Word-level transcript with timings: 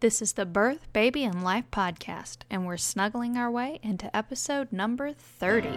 This 0.00 0.22
is 0.22 0.34
the 0.34 0.46
Birth, 0.46 0.92
Baby, 0.92 1.24
and 1.24 1.42
Life 1.42 1.64
podcast, 1.72 2.42
and 2.48 2.64
we're 2.64 2.76
snuggling 2.76 3.36
our 3.36 3.50
way 3.50 3.80
into 3.82 4.16
episode 4.16 4.70
number 4.70 5.12
30. 5.12 5.70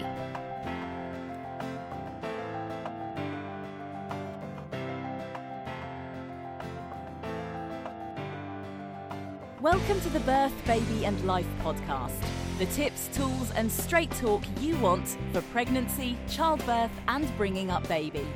Welcome 9.59 9.99
to 10.01 10.09
the 10.09 10.19
Birth, 10.19 10.53
Baby 10.67 11.05
and 11.05 11.19
Life 11.25 11.47
podcast. 11.63 12.23
The 12.59 12.67
tips, 12.67 13.09
tools, 13.15 13.49
and 13.55 13.71
straight 13.71 14.11
talk 14.11 14.43
you 14.59 14.77
want 14.77 15.17
for 15.33 15.41
pregnancy, 15.51 16.15
childbirth, 16.29 16.91
and 17.07 17.27
bringing 17.37 17.71
up 17.71 17.87
baby. 17.87 18.27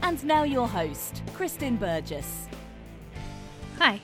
And 0.00 0.24
now 0.24 0.42
your 0.42 0.66
host, 0.66 1.22
Kristen 1.34 1.76
Burgess. 1.76 2.48
Hi, 3.78 4.00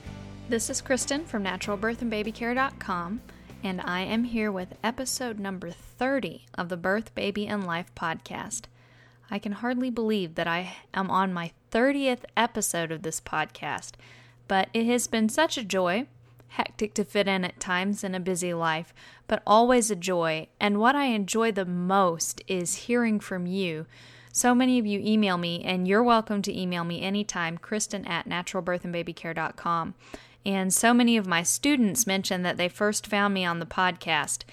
this 0.51 0.69
is 0.69 0.81
Kristen 0.81 1.23
from 1.23 1.45
naturalbirthandbabycare.com, 1.45 3.21
and 3.63 3.79
I 3.79 4.01
am 4.01 4.25
here 4.25 4.51
with 4.51 4.75
episode 4.83 5.39
number 5.39 5.71
30 5.71 6.45
of 6.57 6.67
the 6.67 6.75
Birth, 6.75 7.15
Baby, 7.15 7.47
and 7.47 7.65
Life 7.65 7.89
podcast. 7.95 8.63
I 9.29 9.39
can 9.39 9.53
hardly 9.53 9.89
believe 9.89 10.35
that 10.35 10.47
I 10.47 10.73
am 10.93 11.09
on 11.09 11.33
my 11.33 11.53
30th 11.71 12.25
episode 12.35 12.91
of 12.91 13.03
this 13.03 13.21
podcast, 13.21 13.91
but 14.49 14.67
it 14.73 14.85
has 14.87 15.07
been 15.07 15.29
such 15.29 15.57
a 15.57 15.63
joy 15.63 16.07
hectic 16.49 16.93
to 16.95 17.05
fit 17.05 17.29
in 17.29 17.45
at 17.45 17.61
times 17.61 18.03
in 18.03 18.13
a 18.13 18.19
busy 18.19 18.53
life, 18.53 18.93
but 19.27 19.41
always 19.47 19.89
a 19.89 19.95
joy. 19.95 20.47
And 20.59 20.81
what 20.81 20.97
I 20.97 21.05
enjoy 21.05 21.53
the 21.53 21.63
most 21.63 22.41
is 22.49 22.75
hearing 22.75 23.21
from 23.21 23.45
you. 23.45 23.85
So 24.33 24.53
many 24.53 24.79
of 24.79 24.85
you 24.85 24.99
email 24.99 25.37
me, 25.37 25.63
and 25.63 25.87
you're 25.87 26.03
welcome 26.03 26.41
to 26.41 26.57
email 26.57 26.83
me 26.83 27.01
anytime, 27.01 27.57
Kristen 27.57 28.05
at 28.05 28.27
naturalbirthandbabycare.com. 28.27 29.93
And 30.45 30.73
so 30.73 30.93
many 30.93 31.17
of 31.17 31.27
my 31.27 31.43
students 31.43 32.07
mentioned 32.07 32.45
that 32.45 32.57
they 32.57 32.67
first 32.67 33.05
found 33.05 33.33
me 33.33 33.45
on 33.45 33.59
the 33.59 33.65
podcast. 33.65 34.43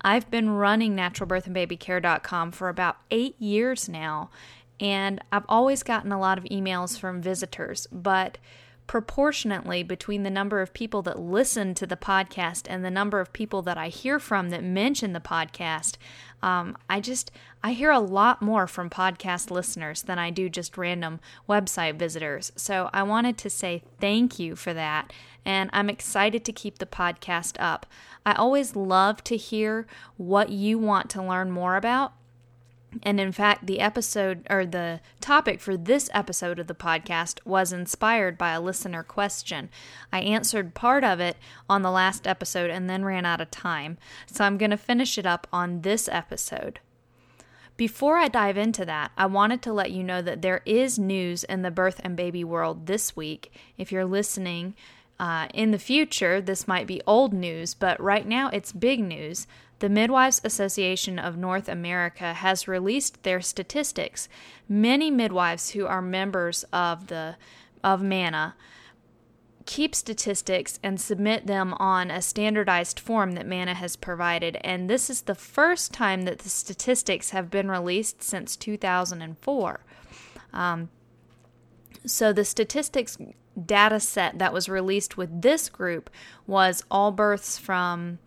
I've 0.00 0.30
been 0.30 0.50
running 0.50 0.94
naturalbirthandbabycare.com 0.96 2.52
for 2.52 2.68
about 2.68 2.96
eight 3.10 3.40
years 3.40 3.88
now, 3.88 4.30
and 4.78 5.20
I've 5.32 5.46
always 5.48 5.82
gotten 5.82 6.12
a 6.12 6.20
lot 6.20 6.38
of 6.38 6.44
emails 6.44 6.98
from 6.98 7.22
visitors, 7.22 7.86
but 7.90 8.38
proportionately 8.86 9.82
between 9.82 10.22
the 10.22 10.30
number 10.30 10.60
of 10.60 10.72
people 10.72 11.02
that 11.02 11.18
listen 11.18 11.74
to 11.74 11.86
the 11.86 11.96
podcast 11.96 12.66
and 12.68 12.84
the 12.84 12.90
number 12.90 13.20
of 13.20 13.32
people 13.32 13.62
that 13.62 13.76
I 13.76 13.88
hear 13.88 14.18
from 14.18 14.50
that 14.50 14.62
mention 14.62 15.12
the 15.12 15.20
podcast, 15.20 15.96
um, 16.42 16.76
I 16.88 17.00
just 17.00 17.30
I 17.62 17.72
hear 17.72 17.90
a 17.90 17.98
lot 17.98 18.42
more 18.42 18.66
from 18.66 18.90
podcast 18.90 19.50
listeners 19.50 20.02
than 20.02 20.18
I 20.18 20.30
do 20.30 20.48
just 20.48 20.78
random 20.78 21.20
website 21.48 21.96
visitors. 21.96 22.52
So 22.56 22.90
I 22.92 23.02
wanted 23.02 23.38
to 23.38 23.50
say 23.50 23.82
thank 24.00 24.38
you 24.38 24.54
for 24.54 24.72
that, 24.72 25.12
and 25.44 25.70
I'm 25.72 25.90
excited 25.90 26.44
to 26.44 26.52
keep 26.52 26.78
the 26.78 26.86
podcast 26.86 27.56
up. 27.58 27.86
I 28.24 28.34
always 28.34 28.76
love 28.76 29.24
to 29.24 29.36
hear 29.36 29.86
what 30.16 30.50
you 30.50 30.78
want 30.78 31.10
to 31.10 31.22
learn 31.22 31.50
more 31.50 31.76
about 31.76 32.12
and 33.02 33.20
in 33.20 33.32
fact, 33.32 33.66
the 33.66 33.80
episode 33.80 34.46
or 34.50 34.66
the 34.66 35.00
topic 35.20 35.60
for 35.60 35.76
this 35.76 36.10
episode 36.12 36.58
of 36.58 36.66
the 36.66 36.74
podcast 36.74 37.38
was 37.44 37.72
inspired 37.72 38.36
by 38.38 38.52
a 38.52 38.60
listener 38.60 39.02
question. 39.02 39.68
I 40.12 40.20
answered 40.20 40.74
part 40.74 41.04
of 41.04 41.20
it 41.20 41.36
on 41.68 41.82
the 41.82 41.90
last 41.90 42.26
episode 42.26 42.70
and 42.70 42.88
then 42.88 43.04
ran 43.04 43.26
out 43.26 43.40
of 43.40 43.50
time, 43.50 43.98
so 44.26 44.44
I'm 44.44 44.58
going 44.58 44.70
to 44.70 44.76
finish 44.76 45.18
it 45.18 45.26
up 45.26 45.46
on 45.52 45.82
this 45.82 46.08
episode. 46.08 46.80
Before 47.76 48.16
I 48.16 48.28
dive 48.28 48.56
into 48.56 48.86
that, 48.86 49.12
I 49.18 49.26
wanted 49.26 49.60
to 49.62 49.72
let 49.72 49.90
you 49.90 50.02
know 50.02 50.22
that 50.22 50.40
there 50.40 50.62
is 50.64 50.98
news 50.98 51.44
in 51.44 51.62
the 51.62 51.70
birth 51.70 52.00
and 52.02 52.16
baby 52.16 52.42
world 52.42 52.86
this 52.86 53.14
week. 53.14 53.52
If 53.76 53.92
you're 53.92 54.06
listening, 54.06 54.74
uh, 55.18 55.48
in 55.54 55.70
the 55.70 55.78
future, 55.78 56.40
this 56.40 56.68
might 56.68 56.86
be 56.86 57.00
old 57.06 57.32
news, 57.32 57.74
but 57.74 58.00
right 58.00 58.26
now 58.26 58.50
it's 58.50 58.72
big 58.72 59.00
news. 59.00 59.46
The 59.78 59.88
Midwives 59.88 60.40
Association 60.42 61.18
of 61.18 61.36
North 61.36 61.68
America 61.68 62.32
has 62.32 62.66
released 62.66 63.22
their 63.22 63.40
statistics. 63.40 64.28
Many 64.68 65.10
midwives 65.10 65.70
who 65.70 65.86
are 65.86 66.00
members 66.00 66.64
of 66.72 67.08
the 67.08 67.36
of 67.84 68.02
MANA 68.02 68.54
keep 69.66 69.94
statistics 69.94 70.78
and 70.82 71.00
submit 71.00 71.46
them 71.46 71.74
on 71.74 72.10
a 72.10 72.22
standardized 72.22 72.98
form 72.98 73.32
that 73.32 73.46
MANA 73.46 73.74
has 73.74 73.96
provided. 73.96 74.56
And 74.62 74.88
this 74.88 75.10
is 75.10 75.22
the 75.22 75.34
first 75.34 75.92
time 75.92 76.22
that 76.22 76.38
the 76.38 76.48
statistics 76.48 77.30
have 77.30 77.50
been 77.50 77.70
released 77.70 78.22
since 78.22 78.56
2004. 78.56 79.80
Um, 80.52 80.88
so 82.06 82.32
the 82.32 82.44
statistics 82.44 83.18
data 83.64 84.00
set 84.00 84.38
that 84.38 84.52
was 84.52 84.68
released 84.68 85.16
with 85.16 85.42
this 85.42 85.68
group 85.68 86.10
was 86.46 86.84
all 86.90 87.10
births 87.10 87.58
from 87.58 88.18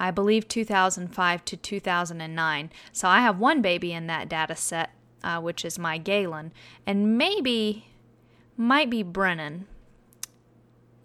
I 0.00 0.10
believe 0.10 0.48
2005 0.48 1.44
to 1.44 1.56
2009. 1.56 2.70
So 2.90 3.06
I 3.06 3.20
have 3.20 3.38
one 3.38 3.60
baby 3.60 3.92
in 3.92 4.06
that 4.06 4.30
data 4.30 4.56
set, 4.56 4.90
uh, 5.22 5.40
which 5.40 5.64
is 5.64 5.78
my 5.78 5.98
Galen, 5.98 6.52
and 6.86 7.18
maybe 7.18 7.86
might 8.56 8.88
be 8.88 9.02
Brennan 9.02 9.66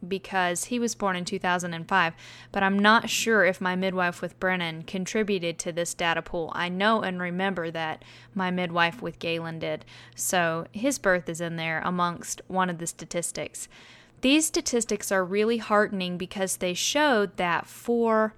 because 0.08 0.66
he 0.66 0.80
was 0.80 0.96
born 0.96 1.16
in 1.16 1.26
2005, 1.26 2.14
but 2.52 2.64
I'm 2.64 2.78
not 2.78 3.10
sure 3.10 3.44
if 3.44 3.60
my 3.60 3.76
midwife 3.76 4.22
with 4.22 4.40
Brennan 4.40 4.84
contributed 4.84 5.58
to 5.60 5.72
this 5.72 5.94
data 5.94 6.22
pool. 6.22 6.52
I 6.54 6.70
know 6.70 7.02
and 7.02 7.20
remember 7.20 7.72
that 7.72 8.04
my 8.34 8.52
midwife 8.52 9.02
with 9.02 9.20
Galen 9.20 9.60
did, 9.60 9.84
so 10.16 10.68
his 10.72 11.00
birth 11.00 11.28
is 11.28 11.42
in 11.42 11.56
there 11.56 11.82
amongst 11.84 12.42
one 12.48 12.70
of 12.70 12.78
the 12.78 12.88
statistics. 12.88 13.68
These 14.22 14.46
statistics 14.46 15.12
are 15.12 15.26
really 15.26 15.58
heartening 15.58 16.18
because 16.18 16.58
they 16.58 16.74
showed 16.74 17.38
that 17.38 17.68
for 17.68 18.34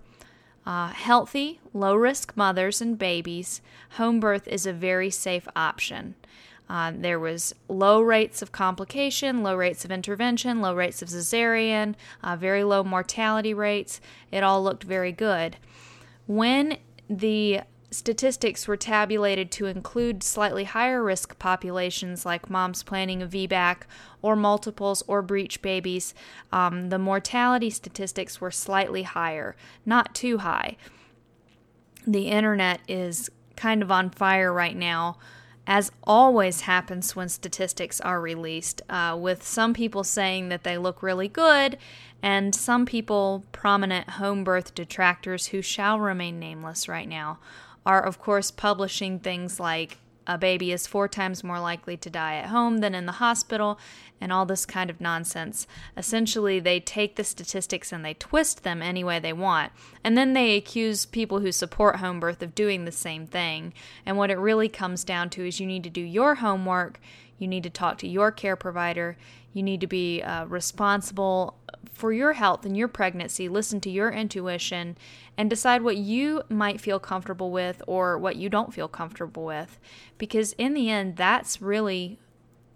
uh, 0.67 0.89
healthy, 0.89 1.61
low 1.73 1.95
risk 1.95 2.35
mothers 2.35 2.81
and 2.81 2.99
babies, 2.99 3.61
home 3.91 4.19
birth 4.19 4.45
is 4.49 4.65
a 4.65 4.73
very 4.73 5.09
safe 5.09 5.47
option. 5.55 6.13
Uh, 6.69 6.91
there 6.93 7.21
was 7.21 7.55
low 7.69 8.01
rates 8.01 8.41
of 8.41 8.51
complication, 8.51 9.41
low 9.43 9.55
rates 9.55 9.85
of 9.85 9.91
intervention, 9.91 10.59
low 10.59 10.75
rates 10.75 11.01
of 11.01 11.07
cesarean, 11.07 11.95
uh, 12.21 12.35
very 12.35 12.65
low 12.65 12.83
mortality 12.83 13.53
rates. 13.53 14.01
It 14.29 14.43
all 14.43 14.61
looked 14.61 14.83
very 14.83 15.13
good. 15.13 15.55
When 16.25 16.77
the 17.09 17.61
statistics 17.89 18.67
were 18.67 18.77
tabulated 18.77 19.49
to 19.51 19.65
include 19.65 20.21
slightly 20.21 20.65
higher 20.65 21.01
risk 21.01 21.39
populations 21.39 22.25
like 22.25 22.49
moms 22.49 22.83
planning 22.83 23.21
a 23.21 23.27
VBAC 23.27 23.83
or 24.21 24.35
multiples 24.35 25.03
or 25.07 25.21
breech 25.21 25.61
babies, 25.61 26.13
um, 26.51 26.89
the 26.89 26.99
mortality 26.99 27.69
statistics 27.69 28.41
were 28.41 28.51
slightly 28.51 29.03
higher, 29.03 29.55
not 29.85 30.13
too 30.13 30.39
high. 30.39 30.75
The 32.05 32.27
internet 32.27 32.81
is 32.87 33.29
kind 33.55 33.81
of 33.81 33.91
on 33.91 34.09
fire 34.09 34.51
right 34.51 34.75
now, 34.75 35.17
as 35.65 35.91
always 36.03 36.61
happens 36.61 37.15
when 37.15 37.29
statistics 37.29 37.99
are 38.01 38.21
released, 38.21 38.81
uh, 38.89 39.17
with 39.19 39.45
some 39.45 39.73
people 39.73 40.03
saying 40.03 40.49
that 40.49 40.63
they 40.63 40.77
look 40.77 41.03
really 41.03 41.27
good, 41.27 41.77
and 42.21 42.55
some 42.55 42.85
people, 42.85 43.43
prominent 43.51 44.11
home 44.11 44.43
birth 44.43 44.73
detractors 44.73 45.47
who 45.47 45.61
shall 45.61 45.99
remain 45.99 46.39
nameless 46.39 46.87
right 46.87 47.07
now, 47.07 47.39
are, 47.87 48.03
of 48.03 48.19
course, 48.19 48.51
publishing 48.51 49.17
things 49.17 49.61
like 49.61 49.97
a 50.27 50.37
baby 50.37 50.73
is 50.73 50.85
four 50.85 51.07
times 51.07 51.41
more 51.41 51.59
likely 51.59 51.95
to 51.95 52.09
die 52.09 52.35
at 52.35 52.47
home 52.49 52.79
than 52.79 52.93
in 52.93 53.05
the 53.05 53.13
hospital, 53.13 53.79
and 54.19 54.33
all 54.33 54.45
this 54.45 54.65
kind 54.65 54.89
of 54.89 54.99
nonsense. 54.99 55.65
Essentially, 55.95 56.59
they 56.59 56.81
take 56.81 57.15
the 57.15 57.23
statistics 57.23 57.93
and 57.93 58.03
they 58.03 58.13
twist 58.13 58.63
them 58.63 58.81
any 58.81 59.05
way 59.05 59.19
they 59.19 59.31
want, 59.31 59.71
and 60.03 60.17
then 60.17 60.33
they 60.33 60.57
accuse 60.57 61.05
people 61.05 61.39
who 61.39 61.51
support 61.53 61.95
home 61.95 62.19
birth 62.19 62.43
of 62.43 62.53
doing 62.53 62.83
the 62.83 62.91
same 62.91 63.25
thing. 63.25 63.73
And 64.05 64.17
what 64.17 64.31
it 64.31 64.37
really 64.37 64.67
comes 64.67 65.05
down 65.05 65.29
to 65.31 65.47
is 65.47 65.61
you 65.61 65.65
need 65.65 65.85
to 65.85 65.89
do 65.89 66.01
your 66.01 66.35
homework, 66.35 66.99
you 67.39 67.47
need 67.47 67.63
to 67.63 67.69
talk 67.69 67.97
to 67.99 68.07
your 68.07 68.33
care 68.33 68.57
provider, 68.57 69.15
you 69.53 69.63
need 69.63 69.79
to 69.79 69.87
be 69.87 70.21
uh, 70.21 70.45
responsible 70.47 71.55
for 71.91 72.11
your 72.11 72.33
health 72.33 72.65
and 72.65 72.75
your 72.75 72.87
pregnancy, 72.87 73.49
listen 73.49 73.79
to 73.81 73.89
your 73.89 74.11
intuition, 74.11 74.97
and 75.37 75.49
decide 75.49 75.81
what 75.81 75.97
you 75.97 76.43
might 76.49 76.81
feel 76.81 76.99
comfortable 76.99 77.51
with 77.51 77.81
or 77.87 78.17
what 78.17 78.35
you 78.35 78.49
don't 78.49 78.73
feel 78.73 78.87
comfortable 78.87 79.45
with. 79.45 79.79
Because 80.17 80.53
in 80.53 80.73
the 80.73 80.89
end, 80.89 81.15
that's 81.15 81.61
really 81.61 82.19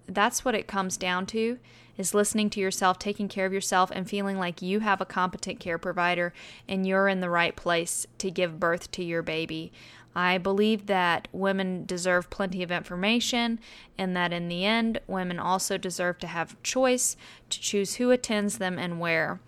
that's 0.07 0.43
what 0.43 0.55
it 0.55 0.67
comes 0.67 0.97
down 0.97 1.25
to 1.25 1.57
is 1.97 2.13
listening 2.13 2.49
to 2.49 2.59
yourself, 2.59 2.97
taking 2.97 3.27
care 3.27 3.45
of 3.45 3.53
yourself, 3.53 3.91
and 3.93 4.09
feeling 4.09 4.37
like 4.37 4.61
you 4.61 4.79
have 4.79 5.01
a 5.01 5.05
competent 5.05 5.59
care 5.59 5.77
provider 5.77 6.33
and 6.67 6.87
you're 6.87 7.07
in 7.07 7.19
the 7.19 7.29
right 7.29 7.55
place 7.55 8.07
to 8.17 8.31
give 8.31 8.59
birth 8.59 8.91
to 8.91 9.03
your 9.03 9.21
baby. 9.21 9.71
I 10.15 10.37
believe 10.37 10.87
that 10.87 11.27
women 11.31 11.85
deserve 11.85 12.29
plenty 12.29 12.63
of 12.63 12.71
information 12.71 13.59
and 13.97 14.15
that 14.15 14.33
in 14.33 14.49
the 14.49 14.65
end, 14.65 14.99
women 15.07 15.39
also 15.39 15.77
deserve 15.77 16.19
to 16.19 16.27
have 16.27 16.61
choice 16.63 17.15
to 17.49 17.61
choose 17.61 17.95
who 17.95 18.11
attends 18.11 18.57
them 18.57 18.77
and 18.77 18.99
where. 18.99 19.39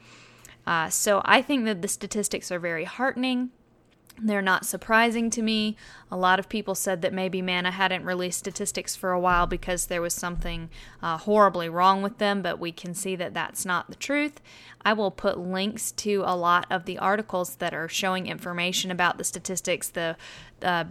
Uh, 0.65 0.89
so 0.89 1.21
I 1.25 1.41
think 1.41 1.65
that 1.65 1.81
the 1.81 1.87
statistics 1.87 2.51
are 2.51 2.59
very 2.59 2.85
heartening. 2.85 3.51
They're 4.21 4.41
not 4.43 4.65
surprising 4.65 5.29
to 5.31 5.41
me. 5.41 5.75
A 6.11 6.17
lot 6.17 6.37
of 6.37 6.47
people 6.47 6.75
said 6.75 7.01
that 7.01 7.13
maybe 7.13 7.41
MANA 7.41 7.71
hadn't 7.71 8.05
released 8.05 8.39
statistics 8.39 8.95
for 8.95 9.11
a 9.11 9.19
while 9.19 9.47
because 9.47 9.87
there 9.87 10.01
was 10.01 10.13
something 10.13 10.69
uh, 11.01 11.17
horribly 11.17 11.67
wrong 11.67 12.03
with 12.03 12.19
them, 12.19 12.41
but 12.41 12.59
we 12.59 12.71
can 12.71 12.93
see 12.93 13.15
that 13.15 13.33
that's 13.33 13.65
not 13.65 13.89
the 13.89 13.95
truth. 13.95 14.39
I 14.85 14.93
will 14.93 15.11
put 15.11 15.39
links 15.39 15.91
to 15.93 16.23
a 16.25 16.35
lot 16.35 16.67
of 16.69 16.85
the 16.85 16.99
articles 16.99 17.55
that 17.55 17.73
are 17.73 17.89
showing 17.89 18.27
information 18.27 18.91
about 18.91 19.17
the 19.17 19.23
statistics, 19.23 19.89
the 19.89 20.15
uh, 20.61 20.85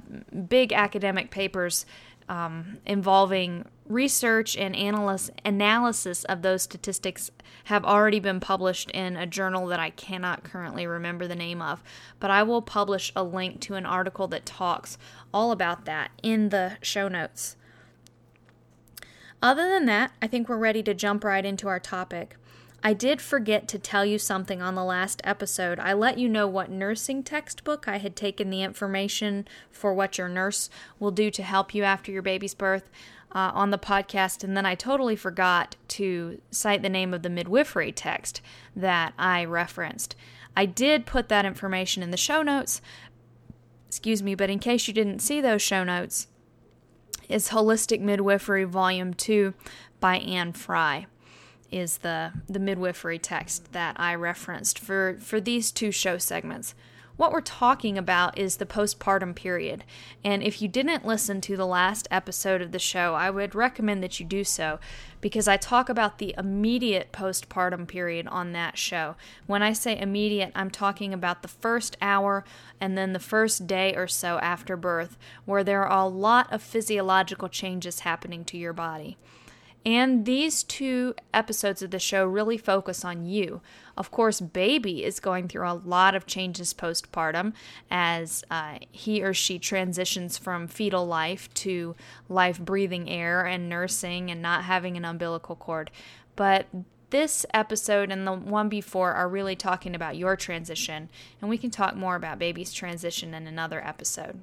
big 0.49 0.73
academic 0.73 1.31
papers 1.31 1.87
um, 2.29 2.79
involving 2.87 3.67
research 3.93 4.57
and 4.57 4.75
analysis 4.75 5.31
analysis 5.45 6.25
of 6.25 6.43
those 6.43 6.63
statistics 6.63 7.31
have 7.65 7.85
already 7.85 8.19
been 8.19 8.41
published 8.41 8.91
in 8.91 9.17
a 9.17 9.27
journal 9.27 9.67
that 9.67 9.79
I 9.79 9.91
cannot 9.91 10.43
currently 10.43 10.87
remember 10.87 11.29
the 11.29 11.37
name 11.37 11.63
of, 11.63 11.83
but 12.19 12.31
I 12.31 12.43
will 12.43 12.63
publish 12.63 13.13
a 13.15 13.23
link 13.23 13.61
to 13.63 13.75
an 13.75 13.87
article 13.87 14.27
that 14.29 14.47
talks 14.47 14.99
all 15.33 15.53
about 15.53 15.85
that 15.85 16.11
in 16.23 16.49
the 16.49 16.79
show 16.83 17.09
notes. 17.09 17.57
Other 19.43 19.69
than 19.69 19.87
that, 19.87 20.13
I 20.21 20.27
think 20.27 20.49
we're 20.49 20.57
ready 20.57 20.83
to 20.85 20.95
jump 20.95 21.25
right 21.25 21.45
into 21.45 21.69
our 21.69 21.81
topic. 21.81 22.37
I 22.85 22.95
did 22.95 23.21
forget 23.21 23.69
to 23.69 23.79
tell 23.79 24.05
you 24.05 24.19
something 24.19 24.61
on 24.61 24.75
the 24.75 24.85
last 24.85 25.21
episode. 25.23 25.79
I 25.79 25.93
let 25.93 26.19
you 26.19 26.29
know 26.29 26.49
what 26.49 26.69
nursing 26.69 27.23
textbook 27.23 27.87
I 27.87 27.99
had 27.99 28.17
taken 28.17 28.51
the 28.51 28.63
information 28.63 29.47
for 29.71 29.95
what 29.95 30.19
your 30.19 30.29
nurse 30.29 30.69
will 30.99 31.13
do 31.13 31.31
to 31.31 31.45
help 31.45 31.75
you 31.75 31.85
after 31.85 32.11
your 32.11 32.23
baby's 32.23 32.55
birth 32.55 32.91
uh, 33.35 33.51
on 33.55 33.71
the 33.71 33.79
podcast, 33.79 34.45
and 34.45 34.57
then 34.57 34.67
I 34.67 34.75
totally 34.75 35.17
forgot 35.17 35.77
to 35.89 36.41
cite 36.51 36.83
the 36.83 36.89
name 36.89 37.15
of 37.15 37.23
the 37.23 37.31
midwifery 37.31 37.93
text 37.93 38.41
that 38.77 39.15
I 39.19 39.45
referenced. 39.45 40.15
I 40.57 40.67
did 40.67 41.07
put 41.07 41.29
that 41.29 41.47
information 41.47 42.03
in 42.03 42.11
the 42.11 42.17
show 42.17 42.43
notes, 42.43 42.83
excuse 43.89 44.23
me, 44.23 44.35
but 44.35 44.51
in 44.51 44.59
case 44.59 44.87
you 44.87 44.95
didn't 44.95 45.21
see 45.21 45.41
those 45.41 45.63
show 45.63 45.83
notes, 45.83 46.29
it's 47.29 47.51
Holistic 47.51 48.01
Midwifery 48.01 48.65
Volume 48.65 49.15
2 49.15 49.55
by 50.01 50.19
Anne 50.19 50.53
Frye 50.53 51.07
is 51.71 51.99
the 51.99 52.33
the 52.49 52.59
midwifery 52.59 53.19
text 53.19 53.73
that 53.73 53.99
I 53.99 54.15
referenced 54.15 54.79
for 54.79 55.17
for 55.21 55.41
these 55.41 55.73
two 55.73 55.91
show 55.91 56.19
segments. 56.19 56.75
What 57.17 57.31
we're 57.31 57.43
talking 57.43 57.99
about 57.99 58.39
is 58.39 58.57
the 58.57 58.67
postpartum 58.67 59.35
period. 59.35 59.85
And 60.25 60.43
if 60.43 60.63
you 60.63 60.69
didn't 60.69 61.07
listen 61.07 61.41
to 61.43 61.57
the 61.57 61.67
last 61.67 62.09
episode 62.11 62.63
of 62.63 62.73
the 62.73 62.79
show, 62.79 63.15
I 63.15 63.31
would 63.31 63.55
recommend 63.55 64.03
that 64.03 64.19
you 64.19 64.25
do 64.25 64.45
so 64.45 64.81
because 65.21 65.47
I 65.47 65.57
talk 65.59 65.89
about 65.89 66.19
the 66.19 66.35
immediate 66.39 67.13
postpartum 67.13 67.87
period 67.87 68.27
on 68.29 68.53
that 68.53 68.79
show. 68.79 69.17
When 69.47 69.63
I 69.63 69.75
say 69.75 69.99
immediate, 69.99 70.53
I'm 70.55 70.71
talking 70.71 71.13
about 71.13 71.43
the 71.43 71.49
first 71.49 71.99
hour 72.01 72.45
and 72.81 72.97
then 72.97 73.13
the 73.13 73.19
first 73.19 73.67
day 73.67 73.95
or 73.95 74.09
so 74.09 74.39
after 74.39 74.77
birth, 74.77 75.19
where 75.45 75.63
there 75.63 75.85
are 75.85 76.07
a 76.07 76.09
lot 76.09 76.51
of 76.51 76.63
physiological 76.63 77.49
changes 77.49 78.01
happening 78.01 78.45
to 78.47 78.57
your 78.57 78.73
body. 78.73 79.19
And 79.85 80.27
these 80.27 80.63
two 80.63 81.15
episodes 81.35 81.83
of 81.83 81.91
the 81.91 81.99
show 81.99 82.25
really 82.25 82.57
focus 82.57 83.05
on 83.05 83.27
you. 83.27 83.61
Of 83.97 84.11
course, 84.11 84.41
baby 84.41 85.05
is 85.05 85.19
going 85.19 85.49
through 85.49 85.69
a 85.69 85.75
lot 85.75 86.15
of 86.15 86.27
changes 86.27 86.73
postpartum 86.73 87.53
as 87.91 88.45
uh, 88.51 88.79
he 88.93 89.23
or 89.23 89.35
she 89.35 89.59
transitions 89.59 90.39
from 90.39 90.69
fetal 90.69 91.07
life 91.07 91.53
to 91.55 91.97
life 92.29 92.61
breathing 92.61 93.11
air 93.11 93.45
and 93.45 93.69
nursing 93.69 94.31
and 94.31 94.41
not 94.41 94.65
having 94.65 94.97
an 94.97 95.05
umbilical 95.05 95.57
cord. 95.57 95.91
But 96.37 96.69
this 97.11 97.45
episode 97.53 98.11
and 98.11 98.27
the 98.27 98.33
one 98.33 98.69
before 98.69 99.13
are 99.13 99.29
really 99.29 99.57
talking 99.57 99.95
about 99.95 100.17
your 100.17 100.37
transition, 100.37 101.11
and 101.41 101.51
we 101.51 101.59
can 101.59 101.71
talk 101.71 101.95
more 101.95 102.17
about 102.17 102.39
baby's 102.39 102.73
transition 102.73 103.35
in 103.35 103.47
another 103.47 103.85
episode. 103.85 104.41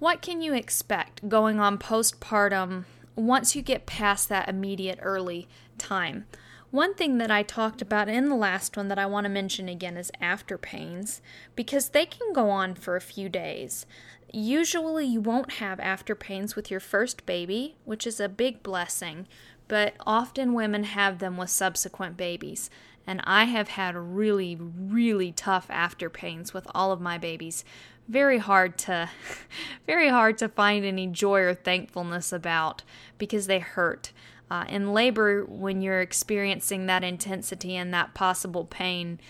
What 0.00 0.22
can 0.22 0.40
you 0.40 0.54
expect 0.54 1.28
going 1.28 1.60
on 1.60 1.76
postpartum 1.76 2.86
once 3.16 3.54
you 3.54 3.60
get 3.60 3.84
past 3.84 4.30
that 4.30 4.48
immediate 4.48 4.98
early 5.02 5.46
time? 5.76 6.24
One 6.70 6.94
thing 6.94 7.18
that 7.18 7.30
I 7.30 7.42
talked 7.42 7.82
about 7.82 8.08
in 8.08 8.30
the 8.30 8.34
last 8.34 8.78
one 8.78 8.88
that 8.88 8.98
I 8.98 9.04
want 9.04 9.26
to 9.26 9.28
mention 9.28 9.68
again 9.68 9.98
is 9.98 10.10
after 10.18 10.56
pains 10.56 11.20
because 11.54 11.90
they 11.90 12.06
can 12.06 12.32
go 12.32 12.48
on 12.48 12.76
for 12.76 12.96
a 12.96 13.00
few 13.02 13.28
days. 13.28 13.84
Usually, 14.32 15.04
you 15.04 15.20
won't 15.20 15.54
have 15.54 15.78
after 15.80 16.14
pains 16.14 16.56
with 16.56 16.70
your 16.70 16.80
first 16.80 17.26
baby, 17.26 17.76
which 17.84 18.06
is 18.06 18.20
a 18.20 18.28
big 18.28 18.62
blessing, 18.62 19.28
but 19.68 19.92
often 20.06 20.54
women 20.54 20.84
have 20.84 21.18
them 21.18 21.36
with 21.36 21.50
subsequent 21.50 22.16
babies. 22.16 22.70
And 23.06 23.20
I 23.24 23.44
have 23.44 23.68
had 23.68 23.96
really, 23.96 24.56
really 24.58 25.32
tough 25.32 25.66
after 25.68 26.08
pains 26.08 26.54
with 26.54 26.66
all 26.74 26.90
of 26.90 27.02
my 27.02 27.18
babies 27.18 27.64
very 28.10 28.38
hard 28.38 28.76
to 28.76 29.08
very 29.86 30.08
hard 30.08 30.36
to 30.38 30.48
find 30.48 30.84
any 30.84 31.06
joy 31.06 31.40
or 31.40 31.54
thankfulness 31.54 32.32
about 32.32 32.82
because 33.18 33.46
they 33.46 33.60
hurt. 33.60 34.12
Uh, 34.50 34.64
in 34.68 34.92
labor, 34.92 35.44
when 35.44 35.80
you're 35.80 36.00
experiencing 36.00 36.86
that 36.86 37.04
intensity 37.04 37.76
and 37.76 37.94
that 37.94 38.14
possible 38.14 38.64
pain, 38.64 39.20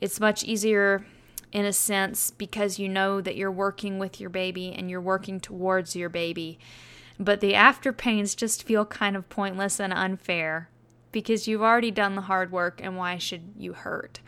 it's 0.00 0.18
much 0.18 0.42
easier 0.42 1.04
in 1.52 1.66
a 1.66 1.72
sense 1.72 2.30
because 2.30 2.78
you 2.78 2.88
know 2.88 3.20
that 3.20 3.36
you're 3.36 3.50
working 3.50 3.98
with 3.98 4.18
your 4.20 4.30
baby 4.30 4.72
and 4.72 4.88
you're 4.88 5.00
working 5.00 5.38
towards 5.38 5.94
your 5.94 6.08
baby. 6.08 6.58
But 7.18 7.40
the 7.40 7.54
after 7.54 7.92
pains 7.92 8.34
just 8.34 8.62
feel 8.62 8.86
kind 8.86 9.16
of 9.16 9.28
pointless 9.28 9.78
and 9.78 9.92
unfair 9.92 10.70
because 11.12 11.46
you've 11.46 11.60
already 11.60 11.90
done 11.90 12.14
the 12.14 12.22
hard 12.22 12.50
work 12.50 12.80
and 12.82 12.96
why 12.96 13.18
should 13.18 13.52
you 13.58 13.74
hurt? 13.74 14.20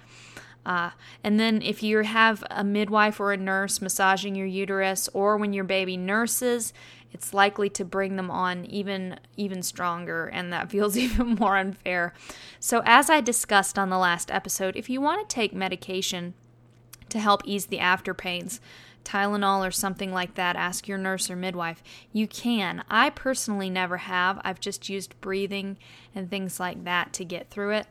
Uh, 0.65 0.91
and 1.25 1.41
then, 1.41 1.61
if 1.63 1.83
you 1.83 1.99
have 1.99 2.45
a 2.51 2.63
midwife 2.63 3.19
or 3.19 3.33
a 3.33 3.37
nurse 3.37 3.81
massaging 3.81 4.35
your 4.35 4.47
uterus, 4.47 5.09
or 5.13 5.37
when 5.37 5.53
your 5.53 5.65
baby 5.65 5.97
nurses, 5.97 6.73
it's 7.13 7.35
likely 7.35 7.69
to 7.71 7.85
bring 7.85 8.17
them 8.17 8.31
on 8.31 8.65
even 8.67 9.19
even 9.37 9.63
stronger, 9.63 10.27
and 10.27 10.53
that 10.53 10.71
feels 10.71 10.97
even 10.97 11.35
more 11.35 11.57
unfair. 11.57 12.15
So, 12.61 12.83
as 12.85 13.11
I 13.11 13.21
discussed 13.21 13.79
on 13.79 13.91
the 13.91 13.99
last 13.99 14.31
episode, 14.31 14.77
if 14.77 14.89
you 14.89 15.01
want 15.01 15.29
to 15.29 15.35
take 15.35 15.53
medication 15.53 16.35
to 17.09 17.19
help 17.19 17.43
ease 17.45 17.67
the 17.67 17.81
after 17.81 18.15
pains, 18.15 18.61
Tylenol 19.05 19.67
or 19.67 19.73
something 19.73 20.13
like 20.13 20.35
that, 20.35 20.55
ask 20.55 20.87
your 20.87 20.97
nurse 20.97 21.29
or 21.29 21.37
midwife. 21.37 21.83
You 22.13 22.29
can. 22.29 22.85
I 22.89 23.11
personally 23.11 23.69
never 23.69 23.99
have. 23.99 24.41
I've 24.45 24.61
just 24.61 24.89
used 24.89 25.21
breathing 25.21 25.77
and 26.15 26.31
things 26.31 26.61
like 26.61 26.85
that 26.85 27.13
to 27.15 27.25
get 27.25 27.51
through 27.51 27.73
it 27.73 27.87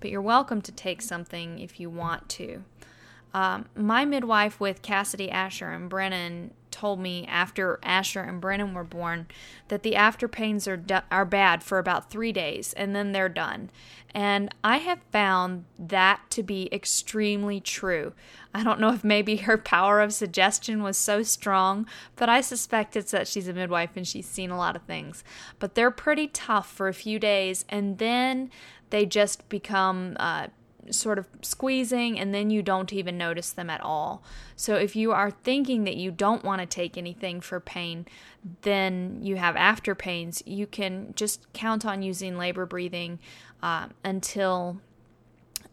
but 0.00 0.10
you're 0.10 0.22
welcome 0.22 0.62
to 0.62 0.72
take 0.72 1.02
something 1.02 1.58
if 1.58 1.80
you 1.80 1.90
want 1.90 2.28
to. 2.30 2.62
Um, 3.34 3.66
my 3.74 4.04
midwife 4.04 4.60
with 4.60 4.82
Cassidy, 4.82 5.30
Asher, 5.30 5.70
and 5.70 5.90
Brennan 5.90 6.52
told 6.70 7.00
me 7.00 7.26
after 7.26 7.78
Asher 7.82 8.20
and 8.20 8.40
Brennan 8.40 8.74
were 8.74 8.84
born 8.84 9.26
that 9.68 9.82
the 9.82 9.96
after 9.96 10.28
pains 10.28 10.68
are 10.68 10.82
are 11.10 11.24
bad 11.24 11.62
for 11.62 11.78
about 11.78 12.10
three 12.10 12.32
days 12.32 12.74
and 12.74 12.94
then 12.94 13.12
they're 13.12 13.30
done. 13.30 13.70
And 14.14 14.54
I 14.62 14.78
have 14.78 15.00
found 15.10 15.64
that 15.78 16.20
to 16.30 16.42
be 16.42 16.68
extremely 16.72 17.60
true. 17.60 18.12
I 18.54 18.62
don't 18.62 18.80
know 18.80 18.92
if 18.92 19.04
maybe 19.04 19.36
her 19.48 19.58
power 19.58 20.00
of 20.00 20.12
suggestion 20.12 20.82
was 20.82 20.96
so 20.96 21.22
strong, 21.22 21.86
but 22.14 22.28
I 22.28 22.42
suspect 22.42 22.96
it's 22.96 23.10
that 23.10 23.28
she's 23.28 23.48
a 23.48 23.52
midwife 23.54 23.96
and 23.96 24.06
she's 24.06 24.26
seen 24.26 24.50
a 24.50 24.56
lot 24.58 24.76
of 24.76 24.82
things. 24.82 25.24
But 25.58 25.74
they're 25.74 25.90
pretty 25.90 26.28
tough 26.28 26.70
for 26.70 26.88
a 26.88 26.94
few 26.94 27.18
days 27.18 27.64
and 27.68 27.98
then 27.98 28.50
they 28.90 29.06
just 29.06 29.48
become 29.48 30.16
uh, 30.18 30.48
sort 30.90 31.18
of 31.18 31.26
squeezing 31.42 32.18
and 32.18 32.32
then 32.32 32.50
you 32.50 32.62
don't 32.62 32.92
even 32.92 33.18
notice 33.18 33.50
them 33.50 33.70
at 33.70 33.80
all. 33.80 34.22
So 34.54 34.76
if 34.76 34.96
you 34.96 35.12
are 35.12 35.30
thinking 35.30 35.84
that 35.84 35.96
you 35.96 36.10
don't 36.10 36.44
want 36.44 36.60
to 36.60 36.66
take 36.66 36.96
anything 36.96 37.40
for 37.40 37.60
pain, 37.60 38.06
then 38.62 39.18
you 39.22 39.36
have 39.36 39.56
after 39.56 39.94
pains, 39.94 40.42
you 40.46 40.66
can 40.66 41.12
just 41.16 41.52
count 41.52 41.84
on 41.84 42.02
using 42.02 42.36
labor 42.36 42.66
breathing 42.66 43.18
uh, 43.62 43.88
until 44.04 44.80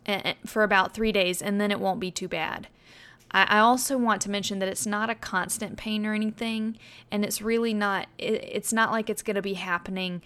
uh, 0.08 0.34
for 0.46 0.64
about 0.64 0.94
three 0.94 1.12
days 1.12 1.42
and 1.42 1.60
then 1.62 1.72
it 1.72 1.80
won't 1.80 2.00
be 2.00 2.12
too 2.12 2.28
bad. 2.28 2.68
I 3.36 3.58
also 3.58 3.98
want 3.98 4.22
to 4.24 4.30
mention 4.30 4.60
that 4.60 4.70
it's 4.70 4.86
not 4.86 5.10
a 5.10 5.16
constant 5.16 5.76
pain 5.76 6.06
or 6.06 6.14
anything, 6.14 6.78
and 7.10 7.26
it's 7.26 7.42
really 7.42 7.74
not. 7.74 8.08
It's 8.20 8.72
not 8.72 8.92
like 8.92 9.10
it's 9.10 9.24
going 9.24 9.38
to 9.38 9.42
be 9.42 9.56
happening 9.56 10.22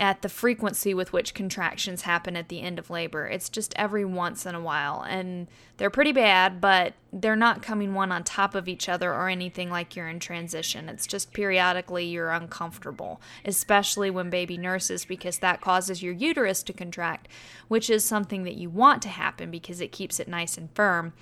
at 0.00 0.22
the 0.22 0.28
frequency 0.28 0.94
with 0.94 1.12
which 1.12 1.34
contractions 1.34 2.02
happen 2.02 2.36
at 2.36 2.48
the 2.48 2.60
end 2.60 2.78
of 2.78 2.88
labor. 2.88 3.26
It's 3.26 3.48
just 3.48 3.74
every 3.74 4.04
once 4.04 4.46
in 4.46 4.54
a 4.54 4.60
while. 4.60 5.02
And 5.02 5.48
they're 5.76 5.90
pretty 5.90 6.12
bad, 6.12 6.60
but 6.60 6.94
they're 7.12 7.34
not 7.34 7.62
coming 7.62 7.94
one 7.94 8.12
on 8.12 8.22
top 8.22 8.54
of 8.54 8.68
each 8.68 8.88
other 8.88 9.12
or 9.12 9.28
anything 9.28 9.70
like 9.70 9.96
you're 9.96 10.08
in 10.08 10.20
transition. 10.20 10.88
It's 10.88 11.06
just 11.06 11.32
periodically 11.32 12.04
you're 12.04 12.30
uncomfortable, 12.30 13.20
especially 13.44 14.08
when 14.08 14.30
baby 14.30 14.56
nurses, 14.56 15.04
because 15.04 15.38
that 15.38 15.60
causes 15.60 16.00
your 16.00 16.14
uterus 16.14 16.62
to 16.64 16.72
contract, 16.72 17.26
which 17.66 17.90
is 17.90 18.04
something 18.04 18.44
that 18.44 18.54
you 18.54 18.70
want 18.70 19.02
to 19.02 19.08
happen 19.08 19.50
because 19.50 19.80
it 19.80 19.90
keeps 19.90 20.20
it 20.20 20.28
nice 20.28 20.56
and 20.56 20.70
firm. 20.74 21.12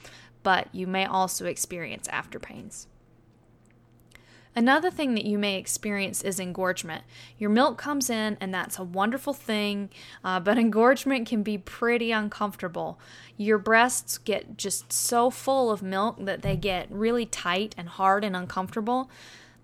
But 0.43 0.69
you 0.73 0.87
may 0.87 1.07
also 1.07 1.47
experience 1.47 2.09
after 2.09 2.39
pains. 2.39 2.89
Another 4.57 4.91
thing 4.91 5.15
that 5.15 5.27
you 5.27 5.37
may 5.37 5.59
experience 5.59 6.23
is 6.23 6.41
engorgement. 6.41 7.05
Your 7.39 7.51
milk 7.51 7.77
comes 7.77 8.09
in, 8.09 8.39
and 8.41 8.55
that's 8.55 8.79
a 8.79 8.85
wonderful 8.85 9.35
thing, 9.35 9.91
uh, 10.25 10.41
but 10.41 10.57
engorgement 10.67 11.29
can 11.29 11.43
be 11.43 11.59
pretty 11.59 12.11
uncomfortable. 12.11 12.99
Your 13.37 13.59
breasts 13.59 14.17
get 14.17 14.57
just 14.57 14.91
so 14.91 15.29
full 15.29 15.71
of 15.71 15.83
milk 15.83 16.17
that 16.25 16.41
they 16.41 16.57
get 16.57 16.91
really 16.91 17.27
tight 17.27 17.75
and 17.77 17.87
hard 17.87 18.25
and 18.25 18.35
uncomfortable. 18.35 19.11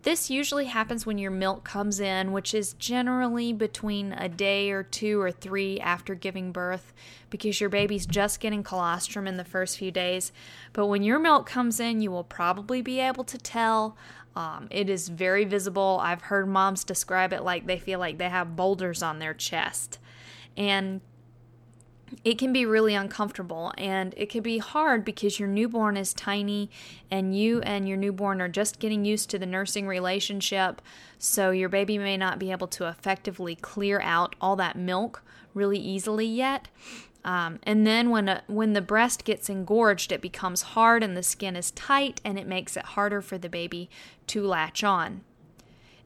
This 0.02 0.30
usually 0.30 0.64
happens 0.64 1.06
when 1.06 1.18
your 1.18 1.30
milk 1.30 1.62
comes 1.62 2.00
in, 2.00 2.32
which 2.32 2.54
is 2.54 2.72
generally 2.74 3.52
between 3.52 4.12
a 4.12 4.28
day 4.28 4.72
or 4.72 4.82
two 4.82 5.20
or 5.20 5.30
three 5.30 5.78
after 5.78 6.16
giving 6.16 6.50
birth 6.50 6.92
because 7.30 7.60
your 7.60 7.70
baby's 7.70 8.04
just 8.04 8.40
getting 8.40 8.64
colostrum 8.64 9.28
in 9.28 9.36
the 9.36 9.44
first 9.44 9.78
few 9.78 9.92
days. 9.92 10.32
But 10.72 10.88
when 10.88 11.04
your 11.04 11.20
milk 11.20 11.46
comes 11.46 11.78
in, 11.78 12.00
you 12.00 12.10
will 12.10 12.24
probably 12.24 12.82
be 12.82 12.98
able 12.98 13.22
to 13.22 13.38
tell. 13.38 13.96
Um, 14.34 14.66
it 14.70 14.90
is 14.90 15.08
very 15.08 15.44
visible. 15.44 16.00
I've 16.02 16.22
heard 16.22 16.48
moms 16.48 16.82
describe 16.82 17.32
it 17.32 17.44
like 17.44 17.66
they 17.66 17.78
feel 17.78 18.00
like 18.00 18.18
they 18.18 18.28
have 18.28 18.56
boulders 18.56 19.04
on 19.04 19.20
their 19.20 19.34
chest. 19.34 20.00
And 20.56 21.00
it 22.24 22.38
can 22.38 22.52
be 22.52 22.66
really 22.66 22.94
uncomfortable 22.94 23.72
and 23.76 24.14
it 24.16 24.30
can 24.30 24.42
be 24.42 24.58
hard 24.58 25.04
because 25.04 25.38
your 25.38 25.48
newborn 25.48 25.96
is 25.96 26.14
tiny 26.14 26.70
and 27.10 27.36
you 27.36 27.60
and 27.62 27.88
your 27.88 27.96
newborn 27.96 28.40
are 28.40 28.48
just 28.48 28.78
getting 28.78 29.04
used 29.04 29.30
to 29.30 29.38
the 29.38 29.46
nursing 29.46 29.86
relationship. 29.86 30.82
So 31.18 31.50
your 31.50 31.68
baby 31.68 31.98
may 31.98 32.16
not 32.16 32.38
be 32.38 32.50
able 32.50 32.68
to 32.68 32.88
effectively 32.88 33.56
clear 33.56 34.00
out 34.00 34.36
all 34.40 34.56
that 34.56 34.76
milk 34.76 35.22
really 35.54 35.78
easily 35.78 36.26
yet. 36.26 36.68
Um, 37.24 37.60
and 37.62 37.86
then 37.86 38.10
when 38.10 38.28
a, 38.28 38.42
when 38.46 38.72
the 38.72 38.80
breast 38.80 39.24
gets 39.24 39.48
engorged, 39.48 40.10
it 40.10 40.20
becomes 40.20 40.62
hard 40.62 41.02
and 41.02 41.16
the 41.16 41.22
skin 41.22 41.54
is 41.54 41.70
tight, 41.70 42.20
and 42.24 42.38
it 42.38 42.46
makes 42.46 42.76
it 42.76 42.84
harder 42.84 43.22
for 43.22 43.38
the 43.38 43.48
baby 43.48 43.88
to 44.28 44.42
latch 44.42 44.82
on. 44.82 45.22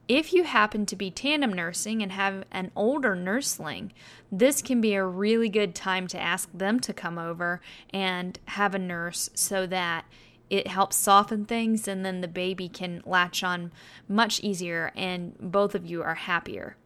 If 0.09 0.33
you 0.33 0.45
happen 0.45 0.87
to 0.87 0.97
be 0.97 1.11
tandem 1.11 1.53
nursing 1.53 2.01
and 2.01 2.13
have 2.13 2.45
an 2.53 2.71
older 2.77 3.17
nursling, 3.17 3.93
this 4.31 4.63
can 4.63 4.81
be 4.81 4.95
a 4.95 5.05
really 5.05 5.49
good 5.49 5.75
time 5.75 6.07
to 6.09 6.21
ask 6.21 6.49
them 6.53 6.79
to 6.81 6.93
come 6.93 7.19
over 7.19 7.61
and 7.91 8.39
have 8.47 8.75
a 8.75 8.79
nurse 8.79 9.31
so 9.35 9.67
that 9.67 10.05
it 10.49 10.69
helps 10.69 10.97
soften 10.97 11.45
things 11.45 11.89
and 11.89 12.05
then 12.05 12.21
the 12.21 12.29
baby 12.29 12.69
can 12.69 13.03
latch 13.05 13.43
on 13.43 13.73
much 14.09 14.39
easier 14.45 14.93
and 14.95 15.37
both 15.41 15.75
of 15.75 15.85
you 15.85 16.05
are 16.05 16.15
happier. 16.15 16.77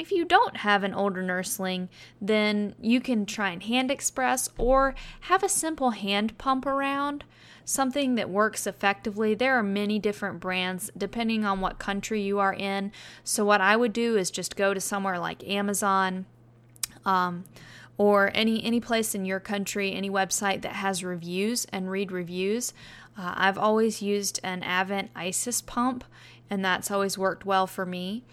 If 0.00 0.10
you 0.10 0.24
don't 0.24 0.56
have 0.56 0.82
an 0.82 0.94
older 0.94 1.22
nursling, 1.22 1.90
then 2.22 2.74
you 2.80 3.02
can 3.02 3.26
try 3.26 3.50
and 3.50 3.62
hand 3.62 3.90
express 3.90 4.48
or 4.56 4.94
have 5.20 5.42
a 5.42 5.48
simple 5.48 5.90
hand 5.90 6.38
pump 6.38 6.64
around 6.64 7.24
something 7.66 8.14
that 8.14 8.30
works 8.30 8.66
effectively. 8.66 9.34
There 9.34 9.58
are 9.58 9.62
many 9.62 9.98
different 9.98 10.40
brands 10.40 10.90
depending 10.96 11.44
on 11.44 11.60
what 11.60 11.78
country 11.78 12.22
you 12.22 12.38
are 12.38 12.54
in. 12.54 12.92
So, 13.24 13.44
what 13.44 13.60
I 13.60 13.76
would 13.76 13.92
do 13.92 14.16
is 14.16 14.30
just 14.30 14.56
go 14.56 14.72
to 14.72 14.80
somewhere 14.80 15.18
like 15.18 15.46
Amazon. 15.46 16.24
Um, 17.04 17.44
or 17.98 18.30
any 18.34 18.64
any 18.64 18.80
place 18.80 19.14
in 19.14 19.26
your 19.26 19.40
country, 19.40 19.92
any 19.92 20.08
website 20.08 20.62
that 20.62 20.76
has 20.76 21.04
reviews 21.04 21.66
and 21.66 21.90
read 21.90 22.10
reviews. 22.10 22.72
Uh, 23.18 23.34
I've 23.36 23.58
always 23.58 24.00
used 24.00 24.40
an 24.42 24.62
Avent 24.62 25.10
Isis 25.14 25.60
pump, 25.60 26.04
and 26.48 26.64
that's 26.64 26.90
always 26.90 27.18
worked 27.18 27.44
well 27.44 27.66
for 27.66 27.84
me. 27.84 28.24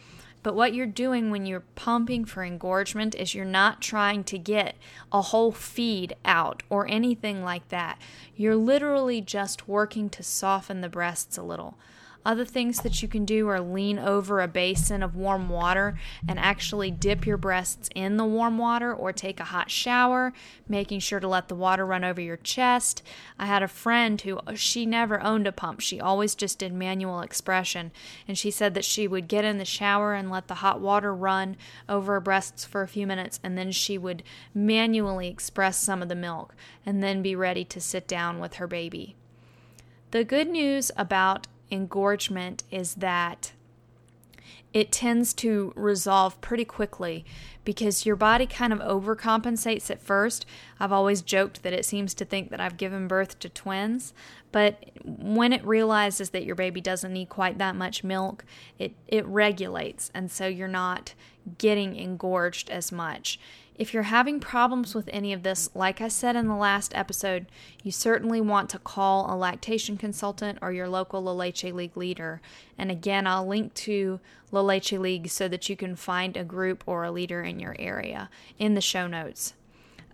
But 0.48 0.56
what 0.56 0.74
you're 0.74 0.86
doing 0.88 1.30
when 1.30 1.46
you're 1.46 1.66
pumping 1.75 2.24
for 2.24 2.42
engorgement 2.42 3.16
is 3.16 3.36
you're 3.36 3.44
not 3.44 3.82
trying 3.82 4.24
to 4.24 4.38
get 4.38 4.77
a 5.12 5.22
whole 5.22 5.51
feed 5.51 6.16
out 6.24 6.63
or 6.70 6.88
anything 6.88 7.44
like 7.44 7.68
that. 7.68 8.00
You're 8.34 8.56
literally 8.56 9.20
just 9.20 9.68
working 9.68 10.10
to 10.12 10.24
soften 10.24 10.80
the 10.80 10.88
breasts 10.88 11.38
a 11.38 11.44
little. 11.44 11.77
Other 12.27 12.43
things 12.43 12.81
that 12.81 13.01
you 13.01 13.07
can 13.07 13.24
do 13.24 13.48
are 13.48 13.62
lean 13.62 13.98
over 13.98 14.41
a 14.41 14.50
basin 14.50 15.01
of 15.01 15.15
warm 15.15 15.48
water 15.48 15.98
and 16.27 16.38
actually 16.38 16.91
dip 16.91 17.25
your 17.25 17.38
breasts 17.38 17.89
in 17.96 18.17
the 18.17 18.25
warm 18.25 18.57
water 18.57 18.93
or 18.93 19.13
take 19.13 19.39
a 19.39 19.46
hot 19.46 19.72
shower, 19.72 20.34
making 20.67 21.00
sure 21.00 21.22
to 21.22 21.27
let 21.27 21.48
the 21.48 21.55
water 21.55 21.86
run 21.86 22.03
over 22.03 22.19
your 22.19 22.36
chest. 22.36 23.01
I 23.39 23.46
had 23.46 23.63
a 23.63 23.67
friend 23.69 24.19
who 24.19 24.39
uh, 24.39 24.55
she 24.55 24.86
never 24.86 25.24
owned 25.24 25.48
a 25.48 25.53
pump. 25.53 25.79
She 25.79 26.01
always 26.01 26.36
just 26.36 26.60
did 26.60 26.74
manual 26.74 27.22
expression 27.22 27.91
and 28.27 28.38
she 28.38 28.51
said 28.51 28.74
that 28.74 28.84
she 28.84 29.07
would 29.07 29.29
get 29.29 29.46
in 29.46 29.57
the 29.57 29.63
shower 29.63 30.13
and 30.13 30.29
let 30.29 30.50
the 30.50 30.55
hot 30.55 30.81
water 30.81 31.15
run 31.15 31.55
over 31.88 32.15
her 32.15 32.19
breasts 32.19 32.65
for 32.65 32.81
a 32.81 32.89
few 32.89 33.07
minutes 33.07 33.39
and 33.41 33.57
then 33.57 33.72
she 33.72 33.98
would 33.98 34.22
manually 34.53 35.29
express 35.29 35.77
some 35.77 36.01
of 36.01 36.10
the 36.10 36.13
milk 36.13 36.53
and 36.86 37.01
then 37.01 37.22
be 37.22 37.38
ready 37.38 37.63
to 37.63 37.79
sit 37.79 38.05
down 38.05 38.38
with 38.41 38.55
her 38.55 38.67
baby. 38.67 39.15
The 40.12 40.25
good 40.25 40.50
news 40.50 40.91
about 40.98 41.48
engorgement 41.72 42.64
is 42.72 42.96
that 42.96 43.52
it 44.74 44.92
tends 44.92 45.34
to 45.34 45.74
resolve 45.76 46.40
pretty 46.42 46.66
quickly 46.66 47.26
because 47.64 48.06
your 48.06 48.16
body 48.16 48.46
kind 48.46 48.72
of 48.72 48.80
overcompensates 48.80 49.90
at 49.90 50.02
first. 50.02 50.46
I've 50.80 50.92
always 50.92 51.22
joked 51.22 51.64
that 51.64 51.74
it 51.74 51.86
seems 51.86 52.14
to 52.16 52.26
think 52.26 52.50
that 52.50 52.62
I've 52.62 52.78
given 52.78 53.08
birth 53.08 53.40
to 53.40 53.50
twins, 53.50 54.14
but 54.52 54.92
when 55.04 55.52
it 55.52 55.66
realizes 55.66 56.30
that 56.30 56.46
your 56.46 56.56
baby 56.56 56.80
doesn't 56.80 57.12
need 57.12 57.30
quite 57.30 57.58
that 57.58 57.76
much 57.76 58.04
milk, 58.04 58.46
it, 58.78 58.94
it 59.08 59.26
regulates, 59.26 60.12
and 60.14 60.30
so 60.30 60.48
you're 60.48 60.68
not 60.68 61.14
getting 61.58 61.96
engorged 61.96 62.70
as 62.70 62.92
much. 62.92 63.40
If 63.77 63.93
you're 63.93 64.03
having 64.03 64.39
problems 64.39 64.96
with 64.96 65.07
any 65.13 65.34
of 65.34 65.43
this, 65.43 65.69
like 65.75 66.01
I 66.01 66.07
said 66.07 66.36
in 66.36 66.48
the 66.48 66.55
last 66.55 66.96
episode, 66.96 67.46
you 67.84 67.91
certainly 67.91 68.41
want 68.41 68.72
to 68.72 68.79
call 68.79 69.31
a 69.31 69.38
lactation 69.38 69.98
consultant 69.98 70.57
or 70.63 70.72
your 70.72 70.89
local 70.89 71.22
La 71.22 71.31
Leche 71.31 71.65
League 71.65 71.96
leader. 71.96 72.41
And 72.75 72.89
again, 72.89 73.27
I'll 73.27 73.46
link 73.46 73.75
to 73.75 74.19
La 74.51 74.62
Leche 74.62 74.93
League 74.93 75.29
so 75.29 75.48
that 75.48 75.69
you 75.69 75.75
can 75.75 75.96
find 75.96 76.36
a 76.36 76.43
group 76.43 76.84
or 76.88 77.03
a 77.03 77.12
leader 77.12 77.43
in 77.43 77.60
your 77.60 77.75
area 77.77 78.31
in 78.57 78.74
the 78.74 78.81
show 78.81 79.05
notes. 79.05 79.53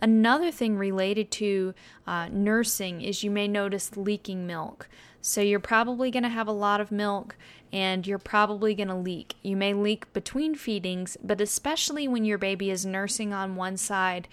Another 0.02 0.52
thing 0.52 0.78
related 0.78 1.32
to 1.32 1.74
uh, 2.06 2.28
nursing 2.30 3.02
is 3.02 3.24
you 3.24 3.32
may 3.32 3.48
notice 3.48 3.96
leaking 3.96 4.46
milk. 4.46 4.90
So 5.26 5.40
you're 5.40 5.62
probably 5.62 6.12
going 6.12 6.24
to 6.24 6.30
have 6.30 6.50
a 6.50 6.52
lot 6.52 6.82
of 6.82 6.92
milk 6.92 7.38
and 7.72 8.06
you're 8.06 8.20
probably 8.20 8.76
going 8.76 8.90
to 8.90 8.94
leak. 8.94 9.36
You 9.42 9.56
may 9.56 9.74
leak 9.74 10.12
between 10.12 10.54
feedings, 10.54 11.16
but 11.24 11.40
especially 11.40 12.10
when 12.10 12.26
your 12.26 12.38
baby 12.38 12.70
is 12.70 12.86
nursing 12.86 13.32
on 13.32 13.56
one 13.56 13.78
side, 13.78 14.28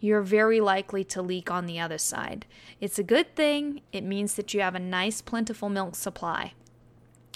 you're 0.00 0.22
very 0.22 0.58
likely 0.58 1.04
to 1.04 1.20
leak 1.20 1.50
on 1.50 1.66
the 1.66 1.78
other 1.78 1.98
side. 1.98 2.46
It's 2.80 2.98
a 2.98 3.02
good 3.02 3.36
thing, 3.36 3.82
it 3.92 4.02
means 4.02 4.34
that 4.36 4.54
you 4.54 4.62
have 4.62 4.74
a 4.74 4.80
nice, 4.80 5.20
plentiful 5.20 5.68
milk 5.68 5.94
supply. 5.94 6.54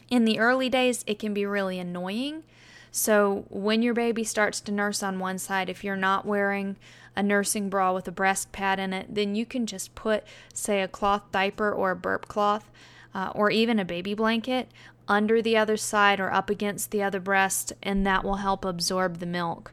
In 0.09 0.25
the 0.25 0.39
early 0.39 0.71
days, 0.71 1.05
it 1.07 1.19
can 1.19 1.35
be 1.35 1.45
really 1.45 1.79
annoying. 1.79 2.43
So, 2.91 3.45
when 3.51 3.83
your 3.83 3.93
baby 3.93 4.25
starts 4.25 4.63
to 4.63 4.73
nurse 4.73 5.03
on 5.03 5.19
one 5.19 5.37
side, 5.39 5.69
if 5.69 5.85
you're 5.85 5.95
not 5.95 6.25
wearing 6.25 6.77
a 7.15 7.23
nursing 7.23 7.69
bra 7.69 7.93
with 7.93 8.09
a 8.09 8.13
breast 8.13 8.51
pad 8.53 8.79
in 8.79 8.95
it, 8.95 9.15
then 9.15 9.35
you 9.35 9.45
can 9.45 9.67
just 9.67 9.95
put, 9.95 10.25
say, 10.55 10.81
a 10.81 10.89
cloth 10.89 11.31
diaper 11.33 11.71
or 11.71 11.91
a 11.91 11.97
burp 11.97 12.29
cloth 12.29 12.71
uh, 13.15 13.31
or 13.35 13.51
even 13.51 13.79
a 13.79 13.85
baby 13.85 14.15
blanket 14.15 14.69
under 15.07 15.43
the 15.43 15.57
other 15.57 15.77
side 15.77 16.21
or 16.21 16.33
up 16.33 16.51
against 16.51 16.91
the 16.91 17.03
other 17.03 17.21
breast, 17.21 17.73
and 17.83 18.07
that 18.07 18.25
will 18.25 18.37
help 18.37 18.65
absorb 18.65 19.19
the 19.19 19.27
milk. 19.27 19.73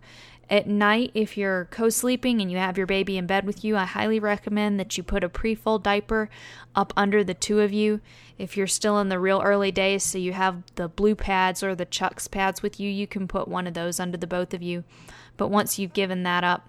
At 0.50 0.68
night, 0.68 1.12
if 1.14 1.38
you're 1.38 1.70
co 1.72 1.88
sleeping 1.88 2.42
and 2.42 2.52
you 2.52 2.58
have 2.58 2.78
your 2.78 2.86
baby 2.86 3.18
in 3.18 3.26
bed 3.26 3.46
with 3.46 3.64
you, 3.64 3.78
I 3.78 3.86
highly 3.86 4.20
recommend 4.20 4.78
that 4.82 4.98
you 4.98 5.04
put 5.04 5.24
a 5.24 5.30
pre 5.30 5.56
fold 5.56 5.82
diaper 5.82 6.30
up 6.76 6.92
under 6.98 7.24
the 7.24 7.34
two 7.34 7.62
of 7.62 7.72
you. 7.72 8.02
If 8.38 8.58
you're 8.58 8.68
still 8.68 9.00
in 9.00 9.08
the 9.08 9.20
real 9.20 9.42
early 9.42 9.72
days, 9.72 10.04
so 10.04 10.18
you 10.18 10.34
have 10.34 10.64
the 10.76 10.90
blue 10.90 11.16
pads 11.16 11.64
or 11.64 11.74
the 11.74 11.86
Chucks 11.86 12.28
pads 12.28 12.62
with 12.62 12.82
you, 12.82 12.90
you 12.90 13.08
can 13.08 13.30
put 13.30 13.48
one 13.48 13.66
of 13.66 13.74
those 13.76 13.98
under 13.98 14.18
the 14.18 14.28
both 14.28 14.54
of 14.54 14.62
you. 14.62 14.84
But 15.38 15.48
once 15.48 15.80
you've 15.80 15.94
given 15.94 16.24
that 16.24 16.44
up, 16.44 16.68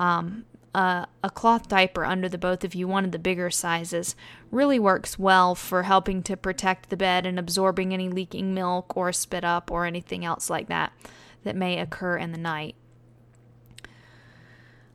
um, 0.00 0.44
a, 0.74 1.06
a 1.22 1.30
cloth 1.30 1.68
diaper 1.68 2.04
under 2.04 2.28
the 2.28 2.38
both 2.38 2.64
of 2.64 2.74
you, 2.74 2.86
one 2.86 3.04
of 3.04 3.12
the 3.12 3.18
bigger 3.18 3.50
sizes, 3.50 4.14
really 4.50 4.78
works 4.78 5.18
well 5.18 5.54
for 5.54 5.84
helping 5.84 6.22
to 6.24 6.36
protect 6.36 6.90
the 6.90 6.96
bed 6.96 7.26
and 7.26 7.38
absorbing 7.38 7.92
any 7.92 8.08
leaking 8.08 8.54
milk 8.54 8.96
or 8.96 9.12
spit 9.12 9.44
up 9.44 9.70
or 9.70 9.84
anything 9.84 10.24
else 10.24 10.48
like 10.50 10.68
that 10.68 10.92
that 11.42 11.56
may 11.56 11.78
occur 11.78 12.16
in 12.16 12.32
the 12.32 12.38
night. 12.38 12.74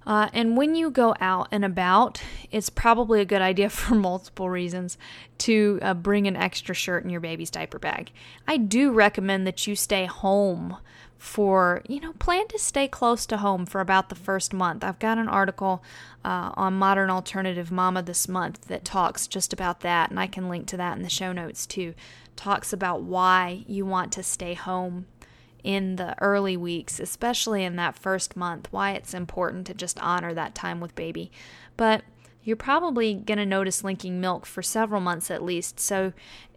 Uh, 0.06 0.30
and 0.34 0.56
when 0.56 0.76
you 0.76 0.92
go 0.92 1.16
out 1.20 1.48
and 1.52 1.66
about, 1.66 2.22
it's 2.52 2.70
probably 2.70 3.22
a 3.22 3.26
good 3.26 3.42
idea 3.42 3.70
for 3.72 3.96
multiple 3.96 4.50
reasons 4.50 4.98
to 5.40 5.80
uh, 5.82 5.94
bring 5.94 6.28
an 6.28 6.36
extra 6.36 6.76
shirt 6.76 7.04
in 7.04 7.10
your 7.10 7.22
baby's 7.22 7.50
diaper 7.50 7.80
bag. 7.80 8.12
I 8.48 8.58
do 8.58 8.92
recommend 8.92 9.46
that 9.48 9.68
you 9.68 9.76
stay 9.76 10.06
home 10.06 10.78
for, 11.18 11.82
you 11.88 12.00
know, 12.00 12.14
plan 12.14 12.48
to 12.50 12.60
stay 12.60 12.88
close 12.88 13.26
to 13.26 13.38
home 13.38 13.66
for 13.66 13.82
about 13.82 14.10
the 14.10 14.16
first 14.16 14.54
month. 14.54 14.84
I've 14.84 15.00
got 15.00 15.18
an 15.18 15.28
article 15.28 15.84
uh, 16.24 16.52
on 16.56 16.74
Modern 16.74 17.10
Alternative 17.10 17.72
Mama 17.72 18.04
this 18.04 18.28
month 18.28 18.68
that 18.68 18.86
talks 18.86 19.26
just 19.26 19.52
about 19.52 19.80
that, 19.80 20.10
and 20.10 20.20
I 20.20 20.28
can 20.28 20.50
link 20.50 20.68
to 20.68 20.78
that 20.78 20.96
in 20.96 21.04
the 21.04 21.10
show 21.10 21.32
notes 21.32 21.66
too. 21.66 21.96
Talks 22.36 22.74
about 22.74 23.02
why 23.02 23.64
you 23.66 23.86
want 23.86 24.12
to 24.14 24.24
stay 24.24 24.54
home 24.54 25.08
in 25.66 25.96
the 25.96 26.16
early 26.22 26.56
weeks, 26.56 27.00
especially 27.00 27.64
in 27.64 27.76
that 27.76 27.98
first 27.98 28.36
month, 28.36 28.68
why 28.72 28.92
it's 28.92 29.16
important 29.16 29.66
to 29.68 29.74
just 29.74 30.00
honor 30.00 30.34
that 30.34 30.54
time 30.54 30.80
with 30.80 30.94
baby. 30.94 31.32
But 31.76 32.04
you're 32.44 32.56
probably 32.56 33.16
going 33.16 33.40
to 33.40 33.46
notice 33.46 33.84
linking 33.84 34.22
milk 34.22 34.46
for 34.46 34.62
several 34.62 35.02
months 35.02 35.32
at 35.32 35.44
least. 35.44 35.80
So 35.80 36.14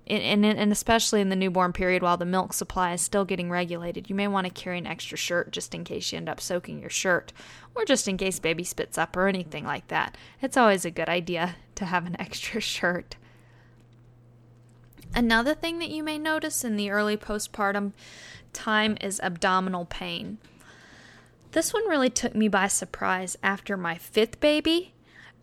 and, 0.06 0.44
and 0.44 0.72
especially 0.72 1.20
in 1.20 1.28
the 1.28 1.36
newborn 1.36 1.72
period 1.72 2.02
while 2.02 2.16
the 2.16 2.24
milk 2.24 2.54
supply 2.54 2.94
is 2.94 3.02
still 3.02 3.24
getting 3.26 3.50
regulated, 3.50 4.08
you 4.08 4.16
may 4.16 4.26
want 4.26 4.46
to 4.46 4.52
carry 4.52 4.78
an 4.78 4.86
extra 4.86 5.18
shirt 5.18 5.50
just 5.52 5.74
in 5.74 5.84
case 5.84 6.12
you 6.12 6.16
end 6.16 6.30
up 6.30 6.40
soaking 6.40 6.80
your 6.80 6.90
shirt 6.90 7.32
or 7.74 7.84
just 7.84 8.08
in 8.08 8.16
case 8.16 8.38
baby 8.38 8.64
spits 8.64 8.96
up 8.96 9.16
or 9.16 9.28
anything 9.28 9.64
like 9.64 9.88
that. 9.88 10.16
It's 10.40 10.56
always 10.56 10.84
a 10.84 10.90
good 10.90 11.08
idea 11.08 11.56
to 11.74 11.84
have 11.84 12.06
an 12.06 12.16
extra 12.20 12.60
shirt. 12.60 13.16
Another 15.14 15.54
thing 15.54 15.78
that 15.78 15.90
you 15.90 16.02
may 16.02 16.18
notice 16.18 16.64
in 16.64 16.76
the 16.76 16.90
early 16.90 17.16
postpartum 17.16 17.92
time 18.52 18.96
is 19.00 19.20
abdominal 19.20 19.84
pain. 19.84 20.38
This 21.52 21.72
one 21.72 21.88
really 21.88 22.10
took 22.10 22.34
me 22.34 22.48
by 22.48 22.68
surprise 22.68 23.36
after 23.42 23.76
my 23.76 23.96
fifth 23.96 24.38
baby. 24.40 24.92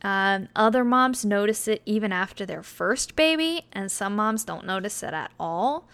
Um, 0.02 0.50
other 0.56 0.84
moms 0.84 1.26
notice 1.26 1.68
it 1.68 1.82
even 1.86 2.12
after 2.12 2.46
their 2.46 2.62
first 2.62 3.16
baby, 3.16 3.66
and 3.74 3.92
some 3.92 4.16
moms 4.16 4.44
don't 4.44 4.66
notice 4.66 5.02
it 5.02 5.14
at 5.14 5.32
all. 5.40 5.88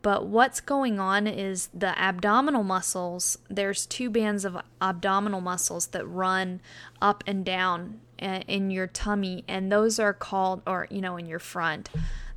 But 0.00 0.26
what's 0.26 0.60
going 0.60 0.98
on 0.98 1.26
is 1.26 1.68
the 1.74 1.98
abdominal 1.98 2.62
muscles, 2.62 3.36
there's 3.50 3.84
two 3.84 4.10
bands 4.10 4.44
of 4.44 4.56
abdominal 4.80 5.40
muscles 5.40 5.88
that 5.88 6.06
run 6.06 6.60
up 7.02 7.24
and 7.26 7.44
down 7.44 8.00
uh, 8.22 8.40
in 8.46 8.70
your 8.70 8.86
tummy, 8.86 9.44
and 9.48 9.70
those 9.70 9.98
are 9.98 10.14
called, 10.14 10.62
or, 10.66 10.86
you 10.90 11.00
know, 11.00 11.16
in 11.16 11.26
your 11.26 11.40
front. 11.40 11.90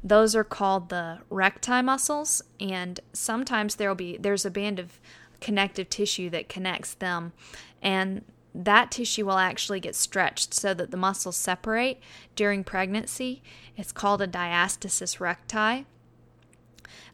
Those 0.04 0.36
are 0.36 0.44
called 0.44 0.90
the 0.90 1.20
recti 1.30 1.82
muscles, 1.82 2.42
and 2.60 3.00
sometimes 3.14 3.76
there'll 3.76 3.96
be 3.96 4.18
there's 4.18 4.46
a 4.46 4.52
band 4.52 4.80
of 4.80 5.00
connective 5.40 5.90
tissue 5.90 6.30
that 6.32 6.50
connects 6.50 6.94
them, 6.94 7.34
and 7.82 8.24
that 8.54 8.92
tissue 8.92 9.26
will 9.26 9.38
actually 9.38 9.80
get 9.80 9.96
stretched 9.96 10.54
so 10.54 10.74
that 10.74 10.92
the 10.92 10.98
muscles 10.98 11.38
separate 11.38 12.00
during 12.36 12.64
pregnancy. 12.64 13.42
It's 13.78 13.92
called 13.92 14.22
a 14.22 14.28
diastasis 14.28 15.20
recti. 15.20 15.86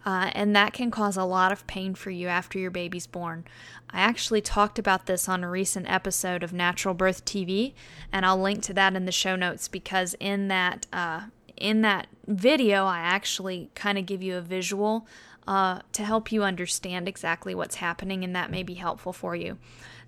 Uh, 0.05 0.31
and 0.33 0.55
that 0.55 0.73
can 0.73 0.89
cause 0.89 1.17
a 1.17 1.23
lot 1.23 1.51
of 1.51 1.67
pain 1.67 1.93
for 1.93 2.09
you 2.09 2.27
after 2.27 2.57
your 2.57 2.71
baby's 2.71 3.07
born. 3.07 3.43
I 3.89 3.99
actually 3.99 4.41
talked 4.41 4.79
about 4.79 5.05
this 5.05 5.27
on 5.27 5.43
a 5.43 5.49
recent 5.49 5.89
episode 5.89 6.43
of 6.43 6.53
Natural 6.53 6.93
Birth 6.93 7.25
TV, 7.25 7.73
and 8.11 8.25
I'll 8.25 8.41
link 8.41 8.63
to 8.63 8.73
that 8.73 8.95
in 8.95 9.05
the 9.05 9.11
show 9.11 9.35
notes 9.35 9.67
because 9.67 10.15
in 10.19 10.47
that 10.47 10.87
uh, 10.93 11.23
in 11.57 11.81
that 11.81 12.07
video, 12.27 12.85
I 12.85 12.99
actually 12.99 13.69
kind 13.75 13.97
of 13.97 14.05
give 14.05 14.23
you 14.23 14.37
a 14.37 14.41
visual 14.41 15.07
uh, 15.47 15.79
to 15.93 16.03
help 16.03 16.31
you 16.31 16.43
understand 16.43 17.07
exactly 17.07 17.55
what's 17.55 17.75
happening, 17.75 18.23
and 18.23 18.35
that 18.35 18.51
may 18.51 18.63
be 18.63 18.73
helpful 18.73 19.13
for 19.13 19.35
you. 19.35 19.57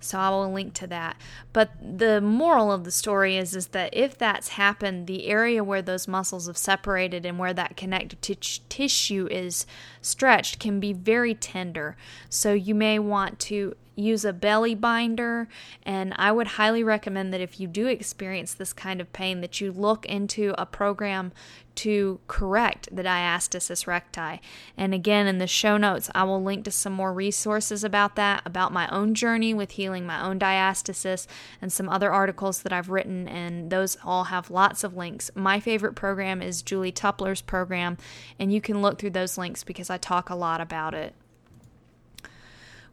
So 0.02 0.18
I 0.18 0.30
will 0.30 0.52
link 0.52 0.74
to 0.76 0.88
that. 0.88 1.18
But 1.52 1.72
the 1.82 2.22
moral 2.22 2.72
of 2.72 2.84
the 2.84 2.92
story 2.92 3.38
is 3.38 3.56
is 3.56 3.68
that 3.68 3.94
if 3.94 4.18
that's 4.18 4.50
happened, 4.50 5.08
the 5.08 5.28
area 5.28 5.64
where 5.64 5.82
those 5.82 6.08
muscles 6.08 6.48
have 6.48 6.58
separated 6.58 7.26
and 7.26 7.38
where 7.38 7.54
that 7.54 7.78
connective 7.78 8.22
t- 8.22 8.62
tissue 8.70 9.28
is 9.30 9.66
stretched 10.02 10.60
can 10.60 10.80
be 10.80 10.94
very 10.94 11.34
tender. 11.34 11.98
So 12.30 12.54
you 12.54 12.76
may 12.76 13.00
want 13.00 13.40
to 13.40 13.76
use 14.00 14.26
a 14.26 14.34
belly 14.34 14.76
binder 14.76 15.48
and 15.84 16.14
I 16.18 16.32
would 16.32 16.48
highly 16.48 16.84
recommend 16.84 17.34
that 17.34 17.42
if 17.42 17.60
you 17.60 17.68
do 17.68 17.88
experience 17.88 18.54
this 18.54 18.74
kind 18.74 19.02
of 19.02 19.12
pain 19.14 19.42
that 19.42 19.62
you 19.62 19.72
look 19.72 20.06
into 20.06 20.54
a 20.58 20.66
program 20.66 21.32
to 21.76 22.20
correct 22.28 22.90
the 22.94 23.04
diastasis 23.04 23.88
recti. 23.88 24.42
And 24.76 24.94
again 24.94 25.28
in 25.28 25.38
the 25.38 25.48
show 25.48 25.78
notes 25.78 26.10
I 26.14 26.24
will 26.24 26.44
link 26.44 26.66
to 26.66 26.72
some 26.72 26.94
more 26.94 27.14
resources 27.14 27.84
about 27.84 28.16
that, 28.16 28.42
about 28.46 28.74
my 28.74 28.88
own 28.90 29.14
journey 29.14 29.54
with 29.54 29.72
healing 29.72 30.06
my 30.06 30.22
own 30.22 30.40
diastasis 30.40 31.28
and 31.62 31.72
some 31.72 31.88
other 31.88 32.12
articles 32.12 32.62
that 32.64 32.74
I've 32.74 32.90
written 32.90 33.28
and 33.28 33.70
those 33.70 33.98
all 34.04 34.26
have 34.26 34.50
lots 34.50 34.84
of 34.84 34.98
links. 34.98 35.32
My 35.36 35.60
favorite 35.60 35.96
program 35.96 36.42
is 36.42 36.62
Julie 36.62 36.92
Tupler's 36.92 37.42
program 37.42 37.98
and 38.38 38.52
you 38.52 38.62
can 38.62 38.82
look 38.82 39.00
through 39.00 39.12
those 39.12 39.38
links 39.38 39.64
because 39.64 39.90
I 39.90 39.98
talk 39.98 40.30
a 40.30 40.36
lot 40.36 40.62
about 40.62 40.94
it. 40.94 41.14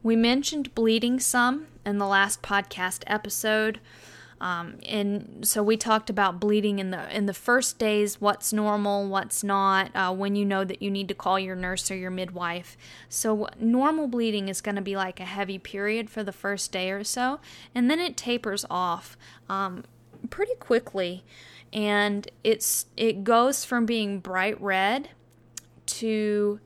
We 0.03 0.17
mentioned 0.17 0.75
bleeding 0.75 1.21
some 1.21 1.67
in 1.85 1.99
the 1.99 2.07
last 2.07 2.43
podcast 2.43 3.03
episode. 3.07 3.81
Um, 4.39 4.79
and 4.87 5.47
so 5.47 5.63
we 5.63 5.77
talked 5.79 6.11
about 6.11 6.39
bleeding 6.39 6.79
in 6.79 6.91
the 6.91 7.17
in 7.17 7.25
the 7.25 7.33
first 7.33 7.79
days, 7.79 8.21
what's 8.21 8.53
normal, 8.53 9.09
what's 9.09 9.43
not, 9.43 9.91
uh, 9.95 10.13
when 10.13 10.37
you 10.37 10.45
know 10.45 10.63
that 10.63 10.83
you 10.83 10.91
need 10.91 11.09
to 11.09 11.15
call 11.15 11.39
your 11.39 11.57
nurse 11.57 11.91
or 11.91 11.97
your 11.97 12.11
midwife. 12.11 12.77
So 13.09 13.49
normal 13.59 14.09
bleeding 14.09 14.49
is 14.49 14.61
going 14.61 14.77
to 14.77 14.83
be 14.83 14.95
like 14.95 15.21
a 15.21 15.25
heavy 15.25 15.59
period 15.59 16.11
for 16.11 16.23
the 16.23 16.33
first 16.33 16.71
day 16.71 16.91
or 16.91 17.03
so, 17.03 17.41
and 17.75 17.91
then 17.91 17.99
it 17.99 18.17
tapers 18.17 18.67
off 18.69 19.17
um, 19.49 19.85
pretty 20.29 20.55
quickly, 20.61 21.25
and 21.73 22.31
it's 22.45 22.87
it 22.95 23.25
goes 23.25 23.65
from 23.65 23.87
being 23.87 24.21
bright 24.21 24.61
red 24.61 25.09
to 25.87 26.61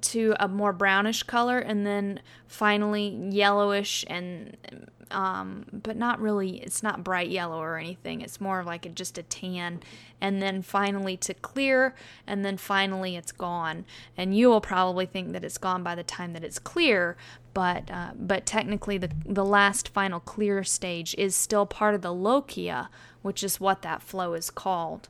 to 0.00 0.34
a 0.38 0.48
more 0.48 0.72
brownish 0.72 1.22
color 1.24 1.58
and 1.58 1.86
then 1.86 2.20
finally 2.46 3.08
yellowish 3.30 4.04
and 4.08 4.56
um, 5.10 5.66
but 5.72 5.96
not 5.96 6.20
really 6.20 6.62
it's 6.62 6.82
not 6.82 7.02
bright 7.02 7.30
yellow 7.30 7.60
or 7.60 7.78
anything. 7.78 8.20
It's 8.20 8.40
more 8.40 8.60
of 8.60 8.66
like 8.66 8.86
a, 8.86 8.90
just 8.90 9.18
a 9.18 9.24
tan 9.24 9.80
and 10.20 10.40
then 10.40 10.62
finally 10.62 11.16
to 11.16 11.34
clear 11.34 11.94
and 12.26 12.44
then 12.44 12.56
finally 12.56 13.16
it's 13.16 13.32
gone. 13.32 13.84
And 14.16 14.36
you 14.36 14.48
will 14.48 14.60
probably 14.60 15.06
think 15.06 15.32
that 15.32 15.44
it's 15.44 15.58
gone 15.58 15.82
by 15.82 15.94
the 15.94 16.04
time 16.04 16.32
that 16.34 16.44
it's 16.44 16.58
clear 16.58 17.16
but 17.52 17.90
uh, 17.90 18.10
but 18.14 18.46
technically 18.46 18.98
the 18.98 19.10
the 19.24 19.44
last 19.44 19.88
final 19.88 20.20
clear 20.20 20.62
stage 20.62 21.14
is 21.18 21.34
still 21.34 21.66
part 21.66 21.94
of 21.94 22.02
the 22.02 22.14
lochia 22.14 22.88
which 23.22 23.42
is 23.42 23.60
what 23.60 23.82
that 23.82 24.02
flow 24.02 24.34
is 24.34 24.50
called 24.50 25.08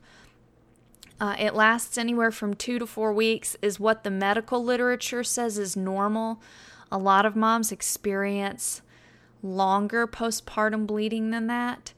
uh, 1.21 1.37
it 1.39 1.55
lasts 1.55 1.99
anywhere 1.99 2.31
from 2.31 2.55
two 2.55 2.79
to 2.79 2.87
four 2.87 3.13
weeks, 3.13 3.57
is 3.61 3.79
what 3.79 4.03
the 4.03 4.11
medical 4.11 4.65
literature 4.65 5.23
says 5.23 5.59
is 5.59 5.77
normal. 5.77 6.41
A 6.91 6.99
lot 6.99 7.27
of 7.27 7.37
moms 7.37 7.71
experience 7.71 8.83
longer 9.43 10.07
postpartum 10.07 10.87
bleeding 10.87 11.31
than 11.31 11.47
that. 11.47 11.93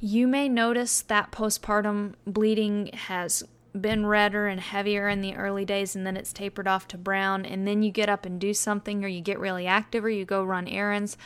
You 0.00 0.26
may 0.26 0.48
notice 0.48 1.02
that 1.02 1.32
postpartum 1.32 2.14
bleeding 2.26 2.88
has 2.92 3.42
been 3.78 4.04
redder 4.04 4.46
and 4.46 4.60
heavier 4.60 5.08
in 5.08 5.22
the 5.22 5.34
early 5.34 5.64
days 5.64 5.96
and 5.96 6.06
then 6.06 6.16
it's 6.16 6.32
tapered 6.32 6.68
off 6.68 6.86
to 6.88 6.98
brown 6.98 7.46
and 7.46 7.66
then 7.66 7.82
you 7.82 7.90
get 7.90 8.10
up 8.10 8.26
and 8.26 8.38
do 8.38 8.52
something 8.52 9.02
or 9.02 9.08
you 9.08 9.22
get 9.22 9.38
really 9.38 9.66
active 9.66 10.04
or 10.04 10.10
you 10.10 10.26
go 10.26 10.44
run 10.44 10.68
errands 10.68 11.16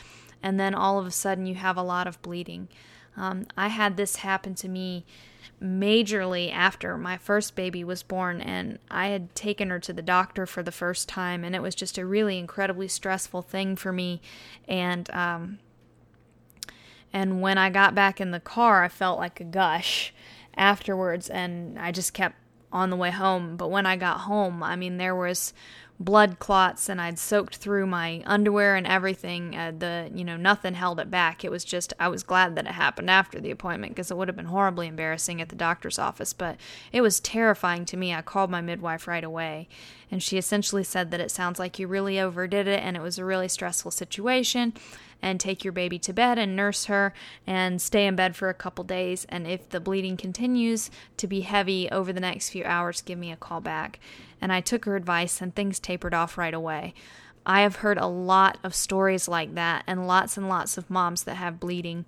and 0.41 0.57
then 0.57 0.73
all 0.73 0.97
of 0.97 1.05
a 1.05 1.11
sudden 1.11 1.45
you 1.45 1.55
have 1.55 1.75
a 1.75 1.83
lot 1.83 2.07
of 2.07 2.21
bleeding. 2.21 2.69
Um, 3.17 3.47
I 3.57 3.67
had 3.67 3.97
this 3.97 4.17
happen 4.17 4.55
to 4.55 4.69
me 4.69 5.05
majorly 5.61 6.51
after 6.51 6.97
my 6.97 7.17
first 7.17 7.55
baby 7.55 7.83
was 7.83 8.03
born 8.03 8.39
and 8.41 8.77
I 8.91 9.07
had 9.07 9.33
taken 9.33 9.71
her 9.71 9.79
to 9.79 9.93
the 9.93 10.03
doctor 10.03 10.45
for 10.45 10.61
the 10.61 10.71
first 10.71 11.09
time 11.09 11.43
and 11.43 11.55
it 11.55 11.61
was 11.61 11.73
just 11.73 11.97
a 11.97 12.05
really 12.05 12.37
incredibly 12.37 12.87
stressful 12.87 13.41
thing 13.41 13.75
for 13.75 13.91
me. 13.91 14.21
And 14.67 15.09
um 15.09 15.59
and 17.11 17.41
when 17.41 17.57
I 17.57 17.71
got 17.71 17.95
back 17.95 18.21
in 18.21 18.29
the 18.29 18.39
car 18.39 18.83
I 18.83 18.87
felt 18.87 19.17
like 19.17 19.39
a 19.39 19.45
gush 19.45 20.13
afterwards 20.55 21.27
and 21.27 21.79
I 21.79 21.91
just 21.91 22.13
kept 22.13 22.35
on 22.71 22.91
the 22.91 22.95
way 22.95 23.09
home. 23.09 23.57
But 23.57 23.71
when 23.71 23.87
I 23.87 23.95
got 23.95 24.21
home 24.21 24.61
I 24.61 24.75
mean 24.75 24.97
there 24.97 25.15
was 25.15 25.53
blood 25.99 26.37
clots 26.37 26.89
and 26.89 27.01
I'd 27.01 27.17
soaked 27.17 27.57
through 27.57 27.87
my 27.87 28.21
underwear 28.25 28.75
and 28.75 28.85
everything. 28.85 29.55
Uh, 29.55 29.71
the 29.77 30.11
you 30.13 30.23
know 30.23 30.37
nothing 30.37 30.75
held 30.75 30.99
it 30.99 31.09
back. 31.09 31.43
It 31.43 31.51
was 31.51 31.63
just 31.63 31.93
I 31.99 32.07
was 32.07 32.23
glad 32.23 32.55
that 32.55 32.67
it 32.67 32.73
happened 32.73 33.09
after 33.09 33.39
the 33.39 33.51
appointment 33.51 33.93
because 33.93 34.11
it 34.11 34.17
would 34.17 34.27
have 34.27 34.37
been 34.37 34.45
horribly 34.45 34.87
embarrassing 34.87 35.41
at 35.41 35.49
the 35.49 35.55
doctor's 35.55 35.97
office. 35.97 36.33
But 36.33 36.57
it 36.91 37.01
was 37.01 37.19
terrifying 37.19 37.85
to 37.85 37.97
me. 37.97 38.13
I 38.13 38.21
called 38.21 38.51
my 38.51 38.61
midwife 38.61 39.07
right 39.07 39.23
away, 39.23 39.67
and 40.11 40.21
she 40.21 40.37
essentially 40.37 40.83
said 40.83 41.09
that 41.11 41.21
it 41.21 41.31
sounds 41.31 41.57
like 41.57 41.79
you 41.79 41.87
really 41.87 42.19
overdid 42.19 42.67
it 42.67 42.81
and 42.83 42.95
it 42.95 43.01
was 43.01 43.17
a 43.17 43.25
really 43.25 43.47
stressful 43.47 43.91
situation 43.91 44.73
and 45.21 45.39
take 45.39 45.63
your 45.63 45.73
baby 45.73 45.99
to 45.99 46.13
bed 46.13 46.37
and 46.37 46.55
nurse 46.55 46.85
her 46.85 47.13
and 47.45 47.81
stay 47.81 48.05
in 48.05 48.15
bed 48.15 48.35
for 48.35 48.49
a 48.49 48.53
couple 48.53 48.83
days. 48.83 49.25
And 49.29 49.47
if 49.47 49.69
the 49.69 49.79
bleeding 49.79 50.17
continues 50.17 50.89
to 51.17 51.27
be 51.27 51.41
heavy 51.41 51.89
over 51.91 52.13
the 52.13 52.19
next 52.19 52.49
few 52.49 52.63
hours, 52.63 53.01
give 53.01 53.17
me 53.19 53.31
a 53.31 53.37
call 53.37 53.61
back. 53.61 53.99
And 54.41 54.53
I 54.53 54.61
took 54.61 54.85
her 54.85 54.95
advice 54.95 55.41
and 55.41 55.53
things 55.53 55.79
tapered 55.79 56.13
off 56.13 56.37
right 56.37 56.53
away. 56.53 56.93
I 57.45 57.61
have 57.61 57.77
heard 57.77 57.97
a 57.97 58.07
lot 58.07 58.57
of 58.63 58.75
stories 58.75 59.27
like 59.27 59.55
that 59.55 59.83
and 59.87 60.05
lots 60.05 60.37
and 60.37 60.49
lots 60.49 60.77
of 60.77 60.89
moms 60.89 61.23
that 61.23 61.35
have 61.35 61.59
bleeding. 61.59 62.05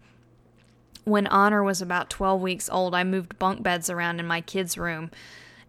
When 1.06 1.28
Honor 1.28 1.64
was 1.64 1.82
about 1.82 2.10
12 2.10 2.42
weeks 2.42 2.70
old, 2.70 2.94
I 2.94 3.04
moved 3.04 3.40
bunk 3.40 3.64
beds 3.64 3.90
around 3.90 4.20
in 4.20 4.28
my 4.28 4.42
kids' 4.42 4.78
room 4.78 5.12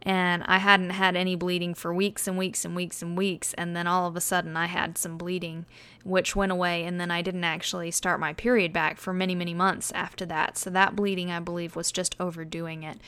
and 0.02 0.42
I 0.46 0.58
hadn't 0.58 0.90
had 0.90 1.14
any 1.14 1.34
bleeding 1.36 1.74
for 1.74 1.92
weeks 1.92 2.26
and 2.26 2.38
weeks 2.38 2.64
and 2.64 2.74
weeks 2.74 3.02
and 3.02 3.16
weeks 3.16 3.54
and 3.54 3.76
then 3.76 3.86
all 3.86 4.06
of 4.06 4.16
a 4.16 4.20
sudden 4.20 4.56
I 4.56 4.66
had 4.66 4.96
some 4.96 5.18
bleeding 5.18 5.66
which 6.04 6.34
went 6.34 6.52
away 6.52 6.84
and 6.84 6.98
then 6.98 7.10
I 7.10 7.20
didn't 7.20 7.44
actually 7.44 7.90
start 7.90 8.18
my 8.18 8.32
period 8.32 8.72
back 8.72 8.98
for 8.98 9.12
many 9.12 9.34
many 9.34 9.52
months 9.52 9.92
after 9.92 10.24
that. 10.26 10.56
So 10.56 10.70
that 10.70 10.96
bleeding 10.96 11.30
I 11.30 11.40
believe 11.40 11.76
was 11.76 11.92
just 11.92 12.16
overdoing 12.18 12.82
it. 12.82 12.98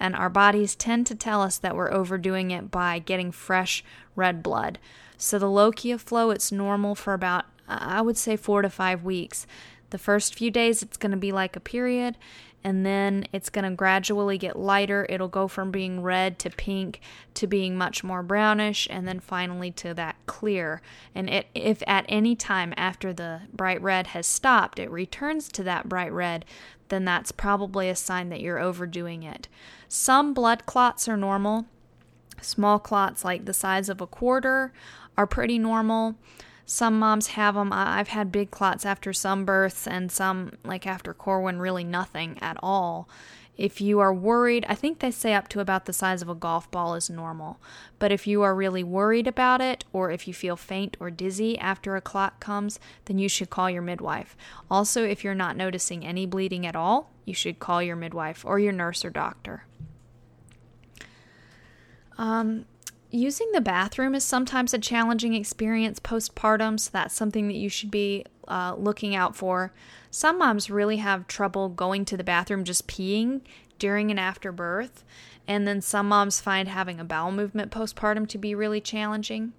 And 0.00 0.14
our 0.14 0.30
bodies 0.30 0.74
tend 0.74 1.06
to 1.08 1.14
tell 1.14 1.42
us 1.42 1.58
that 1.58 1.76
we're 1.76 1.92
overdoing 1.92 2.50
it 2.50 2.70
by 2.70 2.98
getting 2.98 3.32
fresh 3.32 3.84
red 4.16 4.42
blood. 4.42 4.78
So 5.16 5.38
the 5.38 5.46
lochia 5.46 6.00
flow 6.00 6.30
it's 6.30 6.50
normal 6.50 6.94
for 6.94 7.12
about 7.12 7.44
I 7.68 8.00
would 8.00 8.16
say 8.16 8.36
4 8.36 8.62
to 8.62 8.70
5 8.70 9.04
weeks. 9.04 9.46
The 9.90 9.98
first 9.98 10.34
few 10.34 10.50
days, 10.50 10.82
it's 10.82 10.96
going 10.96 11.12
to 11.12 11.18
be 11.18 11.32
like 11.32 11.56
a 11.56 11.60
period, 11.60 12.16
and 12.64 12.84
then 12.84 13.26
it's 13.32 13.50
going 13.50 13.64
to 13.64 13.76
gradually 13.76 14.36
get 14.36 14.58
lighter. 14.58 15.06
It'll 15.08 15.28
go 15.28 15.48
from 15.48 15.70
being 15.70 16.02
red 16.02 16.38
to 16.40 16.50
pink 16.50 17.00
to 17.34 17.46
being 17.46 17.76
much 17.76 18.02
more 18.02 18.22
brownish, 18.22 18.88
and 18.90 19.06
then 19.06 19.20
finally 19.20 19.70
to 19.72 19.94
that 19.94 20.16
clear. 20.26 20.82
And 21.14 21.30
it, 21.30 21.46
if 21.54 21.82
at 21.86 22.04
any 22.08 22.34
time 22.34 22.74
after 22.76 23.12
the 23.12 23.42
bright 23.52 23.80
red 23.80 24.08
has 24.08 24.26
stopped, 24.26 24.78
it 24.78 24.90
returns 24.90 25.48
to 25.50 25.62
that 25.64 25.88
bright 25.88 26.12
red, 26.12 26.44
then 26.88 27.04
that's 27.04 27.32
probably 27.32 27.88
a 27.88 27.96
sign 27.96 28.28
that 28.30 28.40
you're 28.40 28.58
overdoing 28.58 29.22
it. 29.22 29.48
Some 29.88 30.34
blood 30.34 30.66
clots 30.66 31.08
are 31.08 31.16
normal. 31.16 31.66
Small 32.40 32.78
clots, 32.78 33.24
like 33.24 33.44
the 33.44 33.54
size 33.54 33.88
of 33.88 34.00
a 34.00 34.06
quarter, 34.06 34.72
are 35.16 35.26
pretty 35.26 35.58
normal. 35.58 36.16
Some 36.70 36.98
moms 36.98 37.28
have 37.28 37.54
them. 37.54 37.72
I've 37.72 38.08
had 38.08 38.30
big 38.30 38.50
clots 38.50 38.84
after 38.84 39.14
some 39.14 39.46
births, 39.46 39.86
and 39.86 40.12
some, 40.12 40.52
like 40.62 40.86
after 40.86 41.14
Corwin, 41.14 41.60
really 41.60 41.82
nothing 41.82 42.36
at 42.42 42.58
all. 42.62 43.08
If 43.56 43.80
you 43.80 44.00
are 44.00 44.12
worried, 44.12 44.66
I 44.68 44.74
think 44.74 44.98
they 44.98 45.10
say 45.10 45.32
up 45.32 45.48
to 45.48 45.60
about 45.60 45.86
the 45.86 45.94
size 45.94 46.20
of 46.20 46.28
a 46.28 46.34
golf 46.34 46.70
ball 46.70 46.94
is 46.94 47.08
normal. 47.08 47.58
But 47.98 48.12
if 48.12 48.26
you 48.26 48.42
are 48.42 48.54
really 48.54 48.84
worried 48.84 49.26
about 49.26 49.62
it, 49.62 49.86
or 49.94 50.10
if 50.10 50.28
you 50.28 50.34
feel 50.34 50.56
faint 50.56 50.94
or 51.00 51.10
dizzy 51.10 51.58
after 51.58 51.96
a 51.96 52.02
clot 52.02 52.38
comes, 52.38 52.78
then 53.06 53.18
you 53.18 53.30
should 53.30 53.48
call 53.48 53.70
your 53.70 53.80
midwife. 53.80 54.36
Also, 54.70 55.04
if 55.04 55.24
you're 55.24 55.34
not 55.34 55.56
noticing 55.56 56.04
any 56.04 56.26
bleeding 56.26 56.66
at 56.66 56.76
all, 56.76 57.10
you 57.24 57.32
should 57.32 57.58
call 57.60 57.82
your 57.82 57.96
midwife 57.96 58.44
or 58.44 58.58
your 58.58 58.74
nurse 58.74 59.06
or 59.06 59.10
doctor. 59.10 59.64
Um, 62.18 62.66
using 63.10 63.50
the 63.52 63.60
bathroom 63.60 64.14
is 64.14 64.24
sometimes 64.24 64.74
a 64.74 64.78
challenging 64.78 65.34
experience 65.34 66.00
postpartum, 66.00 66.78
so 66.78 66.90
that's 66.92 67.14
something 67.14 67.48
that 67.48 67.56
you 67.56 67.68
should 67.68 67.90
be 67.90 68.24
uh, 68.46 68.74
looking 68.76 69.14
out 69.14 69.36
for. 69.36 69.72
Some 70.10 70.38
moms 70.38 70.70
really 70.70 70.96
have 70.98 71.26
trouble 71.26 71.68
going 71.68 72.04
to 72.06 72.16
the 72.16 72.24
bathroom 72.24 72.64
just 72.64 72.88
peeing 72.88 73.40
during 73.78 74.10
and 74.10 74.18
after 74.18 74.52
birth, 74.52 75.04
and 75.46 75.66
then 75.66 75.80
some 75.80 76.08
moms 76.08 76.40
find 76.40 76.68
having 76.68 77.00
a 77.00 77.04
bowel 77.04 77.32
movement 77.32 77.70
postpartum 77.70 78.26
to 78.28 78.38
be 78.38 78.54
really 78.54 78.80
challenging. 78.80 79.52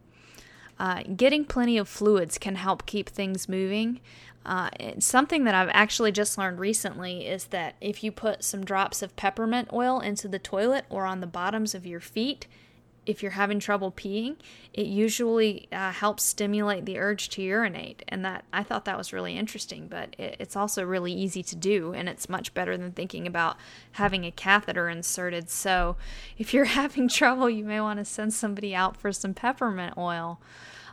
Uh, 0.80 1.04
getting 1.16 1.44
plenty 1.44 1.78
of 1.78 1.90
fluids 1.90 2.38
can 2.38 2.56
help 2.56 2.86
keep 2.86 3.10
things 3.10 3.50
moving. 3.50 4.00
Uh, 4.46 4.70
something 5.00 5.44
that 5.44 5.54
I've 5.54 5.70
actually 5.74 6.14
just 6.14 6.38
learned 6.38 6.60
recently 6.60 7.28
is 7.28 7.46
that 7.46 7.76
if 7.82 8.04
you 8.04 8.12
put 8.12 8.44
some 8.44 8.64
drops 8.64 9.02
of 9.02 9.16
peppermint 9.18 9.70
oil 9.74 10.00
into 10.00 10.28
the 10.30 10.40
toilet 10.40 10.86
or 10.90 11.06
on 11.06 11.20
the 11.20 11.28
bottoms 11.28 11.76
of 11.76 11.86
your 11.86 12.00
feet, 12.00 12.48
if 13.10 13.24
you're 13.24 13.32
having 13.32 13.60
trouble 13.60 13.92
peeing, 13.92 14.36
it 14.72 14.86
usually 14.86 15.68
uh, 15.72 15.92
helps 15.92 16.22
stimulate 16.22 16.86
the 16.86 17.00
urge 17.00 17.30
to 17.30 17.42
urinate. 17.42 18.04
And 18.08 18.24
that 18.24 18.46
I 18.54 18.62
thought 18.62 18.86
that 18.86 19.00
was 19.00 19.12
really 19.12 19.36
interesting, 19.36 19.88
but 19.88 20.16
it, 20.20 20.36
it's 20.40 20.56
also 20.56 20.84
really 20.84 21.12
easy 21.12 21.42
to 21.42 21.56
do, 21.56 21.92
and 21.92 22.08
it's 22.08 22.30
much 22.30 22.54
better 22.54 22.78
than 22.78 22.92
thinking 22.92 23.26
about 23.26 23.58
having 23.94 24.26
a 24.26 24.32
catheter 24.32 24.90
inserted. 24.90 25.50
So 25.50 25.98
if 26.38 26.54
you're 26.54 26.66
having 26.82 27.08
trouble, 27.08 27.50
you 27.50 27.66
may 27.66 27.82
want 27.82 27.98
to 27.98 28.06
send 28.06 28.32
somebody 28.32 28.76
out 28.76 28.96
for 28.96 29.12
some 29.12 29.34
peppermint 29.34 29.98
oil. 29.98 30.40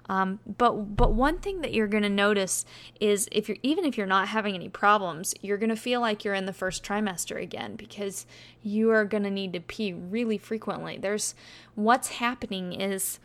Um, 0.08 0.38
but 0.46 0.96
but 0.96 1.12
one 1.12 1.38
thing 1.38 1.60
that 1.62 1.74
you're 1.74 1.88
going 1.88 2.02
to 2.02 2.08
notice 2.08 2.64
is 3.00 3.28
if 3.32 3.48
you're 3.48 3.58
even 3.62 3.84
if 3.84 3.96
you're 3.98 4.06
not 4.06 4.28
having 4.28 4.54
any 4.54 4.68
problems, 4.68 5.34
you're 5.42 5.58
going 5.58 5.70
to 5.70 5.76
feel 5.76 6.00
like 6.00 6.24
you're 6.24 6.34
in 6.34 6.46
the 6.46 6.52
first 6.52 6.84
trimester 6.84 7.40
again 7.40 7.76
because 7.76 8.26
you 8.62 8.90
are 8.90 9.04
going 9.04 9.24
to 9.24 9.30
need 9.30 9.52
to 9.52 9.60
pee 9.60 9.92
really 9.92 10.38
frequently. 10.38 10.96
There's 10.96 11.34
what's 11.74 12.08
happening 12.08 12.72
is 12.72 13.18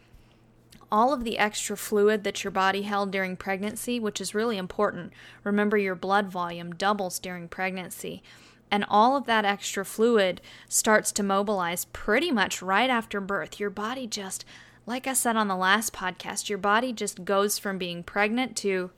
all 0.92 1.14
of 1.14 1.24
the 1.24 1.38
extra 1.38 1.78
fluid 1.78 2.24
that 2.26 2.44
your 2.44 2.52
body 2.52 2.82
held 2.82 3.12
during 3.12 3.38
pregnancy, 3.38 4.00
which 4.00 4.20
is 4.20 4.36
really 4.36 4.58
important. 4.58 5.14
Remember, 5.44 5.78
your 5.78 5.96
blood 5.96 6.28
volume 6.28 6.74
doubles 6.74 7.18
during 7.18 7.48
pregnancy. 7.48 8.22
And 8.70 8.86
all 8.88 9.18
of 9.18 9.26
that 9.26 9.46
extra 9.46 9.84
fluid 9.86 10.42
starts 10.70 11.12
to 11.14 11.24
mobilize 11.24 11.86
pretty 11.86 12.32
much 12.32 12.62
right 12.62 12.90
after 12.90 13.20
birth. 13.20 13.60
Your 13.60 13.70
body 13.70 14.08
just 14.08 14.46
like 14.92 15.08
I 15.08 15.14
said 15.14 15.38
on 15.38 15.48
the 15.48 15.56
last 15.56 15.94
podcast, 15.94 16.50
your 16.50 16.58
body 16.58 16.92
just 16.92 17.24
goes 17.24 17.58
from 17.58 17.78
being 17.78 18.04
pregnant 18.04 18.58
to 18.58 18.92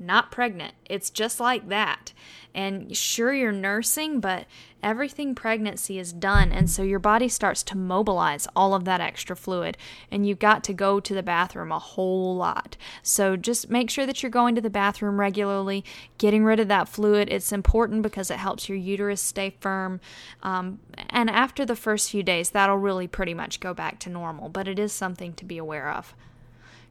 not 0.00 0.30
pregnant. 0.30 0.74
It's 0.86 1.10
just 1.10 1.38
like 1.38 1.68
that. 1.68 2.12
And 2.54 2.96
sure, 2.96 3.32
you're 3.32 3.52
nursing, 3.52 4.18
but 4.18 4.46
everything 4.82 5.34
pregnancy 5.34 5.98
is 5.98 6.12
done. 6.12 6.50
And 6.50 6.68
so 6.68 6.82
your 6.82 6.98
body 6.98 7.28
starts 7.28 7.62
to 7.64 7.76
mobilize 7.76 8.48
all 8.56 8.74
of 8.74 8.84
that 8.86 9.00
extra 9.00 9.36
fluid. 9.36 9.76
And 10.10 10.26
you've 10.26 10.38
got 10.38 10.64
to 10.64 10.72
go 10.72 10.98
to 10.98 11.14
the 11.14 11.22
bathroom 11.22 11.70
a 11.70 11.78
whole 11.78 12.34
lot. 12.34 12.76
So 13.02 13.36
just 13.36 13.70
make 13.70 13.90
sure 13.90 14.06
that 14.06 14.22
you're 14.22 14.30
going 14.30 14.54
to 14.56 14.60
the 14.60 14.70
bathroom 14.70 15.20
regularly, 15.20 15.84
getting 16.18 16.44
rid 16.44 16.58
of 16.58 16.68
that 16.68 16.88
fluid. 16.88 17.28
It's 17.30 17.52
important 17.52 18.02
because 18.02 18.30
it 18.30 18.38
helps 18.38 18.68
your 18.68 18.78
uterus 18.78 19.20
stay 19.20 19.54
firm. 19.60 20.00
Um, 20.42 20.80
and 21.10 21.30
after 21.30 21.64
the 21.64 21.76
first 21.76 22.10
few 22.10 22.22
days, 22.22 22.50
that'll 22.50 22.78
really 22.78 23.06
pretty 23.06 23.34
much 23.34 23.60
go 23.60 23.74
back 23.74 24.00
to 24.00 24.10
normal. 24.10 24.48
But 24.48 24.66
it 24.66 24.78
is 24.78 24.92
something 24.92 25.34
to 25.34 25.44
be 25.44 25.58
aware 25.58 25.90
of. 25.90 26.14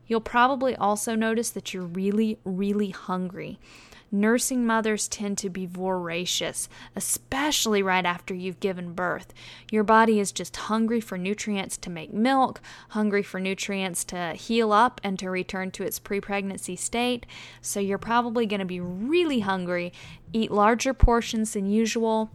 You'll 0.10 0.20
probably 0.22 0.76
also 0.76 1.16
notice 1.16 1.52
that 1.52 1.74
you're 1.74 1.86
really, 1.86 2.40
really 2.44 2.90
hungry. 2.90 3.60
Nursing 4.12 4.66
mothers 4.66 5.08
tend 5.08 5.38
to 5.38 5.52
be 5.52 5.68
voracious, 5.68 6.68
especially 6.96 7.84
right 7.84 8.06
after 8.06 8.34
you've 8.34 8.60
given 8.60 8.94
birth. 8.94 9.36
Your 9.72 9.84
body 9.84 10.20
is 10.20 10.32
just 10.32 10.58
hungry 10.58 11.00
for 11.00 11.16
nutrients 11.16 11.78
to 11.78 11.92
make 11.92 12.12
milk, 12.12 12.60
hungry 12.90 13.22
for 13.22 13.40
nutrients 13.40 14.04
to 14.06 14.34
heal 14.34 14.74
up 14.74 15.00
and 15.04 15.20
to 15.20 15.30
return 15.30 15.70
to 15.72 15.84
its 15.84 16.00
pre 16.00 16.20
pregnancy 16.20 16.76
state. 16.76 17.28
So 17.62 17.80
you're 17.80 18.00
probably 18.00 18.48
going 18.48 18.62
to 18.62 18.66
be 18.66 18.80
really 18.80 19.42
hungry, 19.42 19.94
eat 20.34 20.50
larger 20.50 20.96
portions 20.96 21.54
than 21.54 21.68
usual 21.68 22.32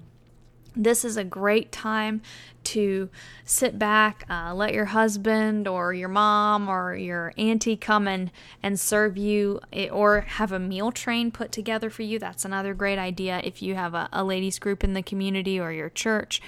this 0.76 1.04
is 1.04 1.16
a 1.16 1.24
great 1.24 1.70
time 1.72 2.22
to 2.64 3.10
sit 3.44 3.78
back, 3.78 4.24
uh, 4.28 4.54
let 4.54 4.72
your 4.72 4.86
husband 4.86 5.68
or 5.68 5.92
your 5.92 6.08
mom 6.08 6.68
or 6.68 6.94
your 6.96 7.32
auntie 7.36 7.76
come 7.76 8.08
and, 8.08 8.30
and 8.62 8.80
serve 8.80 9.16
you 9.16 9.60
eh, 9.72 9.88
or 9.88 10.22
have 10.22 10.50
a 10.50 10.58
meal 10.58 10.90
train 10.90 11.30
put 11.30 11.52
together 11.52 11.90
for 11.90 12.02
you. 12.02 12.18
That's 12.18 12.44
another 12.44 12.74
great 12.74 12.98
idea 12.98 13.40
if 13.44 13.62
you 13.62 13.74
have 13.74 13.94
a, 13.94 14.08
a 14.12 14.24
ladies 14.24 14.58
group 14.58 14.82
in 14.82 14.94
the 14.94 15.02
community 15.02 15.60
or 15.60 15.72
your 15.72 15.90
church 15.90 16.40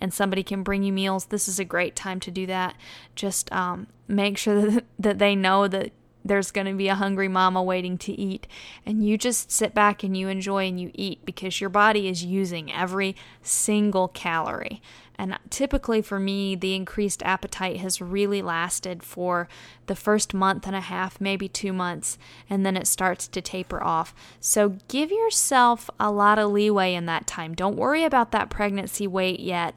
and 0.00 0.12
somebody 0.12 0.42
can 0.42 0.62
bring 0.62 0.82
you 0.82 0.92
meals. 0.92 1.26
This 1.26 1.48
is 1.48 1.58
a 1.58 1.64
great 1.64 1.96
time 1.96 2.20
to 2.20 2.30
do 2.30 2.46
that. 2.46 2.76
Just 3.14 3.50
um, 3.52 3.86
make 4.06 4.38
sure 4.38 4.70
that, 4.70 4.84
that 4.98 5.18
they 5.18 5.34
know 5.34 5.68
that 5.68 5.92
there's 6.24 6.50
going 6.50 6.66
to 6.66 6.72
be 6.72 6.88
a 6.88 6.94
hungry 6.94 7.28
mama 7.28 7.62
waiting 7.62 7.98
to 7.98 8.12
eat. 8.12 8.46
And 8.86 9.06
you 9.06 9.18
just 9.18 9.50
sit 9.52 9.74
back 9.74 10.02
and 10.02 10.16
you 10.16 10.28
enjoy 10.28 10.66
and 10.66 10.80
you 10.80 10.90
eat 10.94 11.24
because 11.24 11.60
your 11.60 11.70
body 11.70 12.08
is 12.08 12.24
using 12.24 12.72
every 12.72 13.14
single 13.42 14.08
calorie. 14.08 14.80
And 15.16 15.38
typically 15.48 16.02
for 16.02 16.18
me, 16.18 16.56
the 16.56 16.74
increased 16.74 17.22
appetite 17.22 17.76
has 17.76 18.00
really 18.00 18.42
lasted 18.42 19.02
for 19.02 19.48
the 19.86 19.94
first 19.94 20.34
month 20.34 20.66
and 20.66 20.74
a 20.74 20.80
half, 20.80 21.20
maybe 21.20 21.48
two 21.48 21.72
months, 21.72 22.18
and 22.50 22.66
then 22.66 22.76
it 22.76 22.86
starts 22.86 23.28
to 23.28 23.40
taper 23.40 23.82
off. 23.82 24.14
So 24.40 24.76
give 24.88 25.12
yourself 25.12 25.88
a 26.00 26.10
lot 26.10 26.38
of 26.38 26.50
leeway 26.50 26.94
in 26.94 27.06
that 27.06 27.26
time. 27.26 27.54
Don't 27.54 27.76
worry 27.76 28.02
about 28.02 28.32
that 28.32 28.50
pregnancy 28.50 29.06
weight 29.06 29.40
yet. 29.40 29.76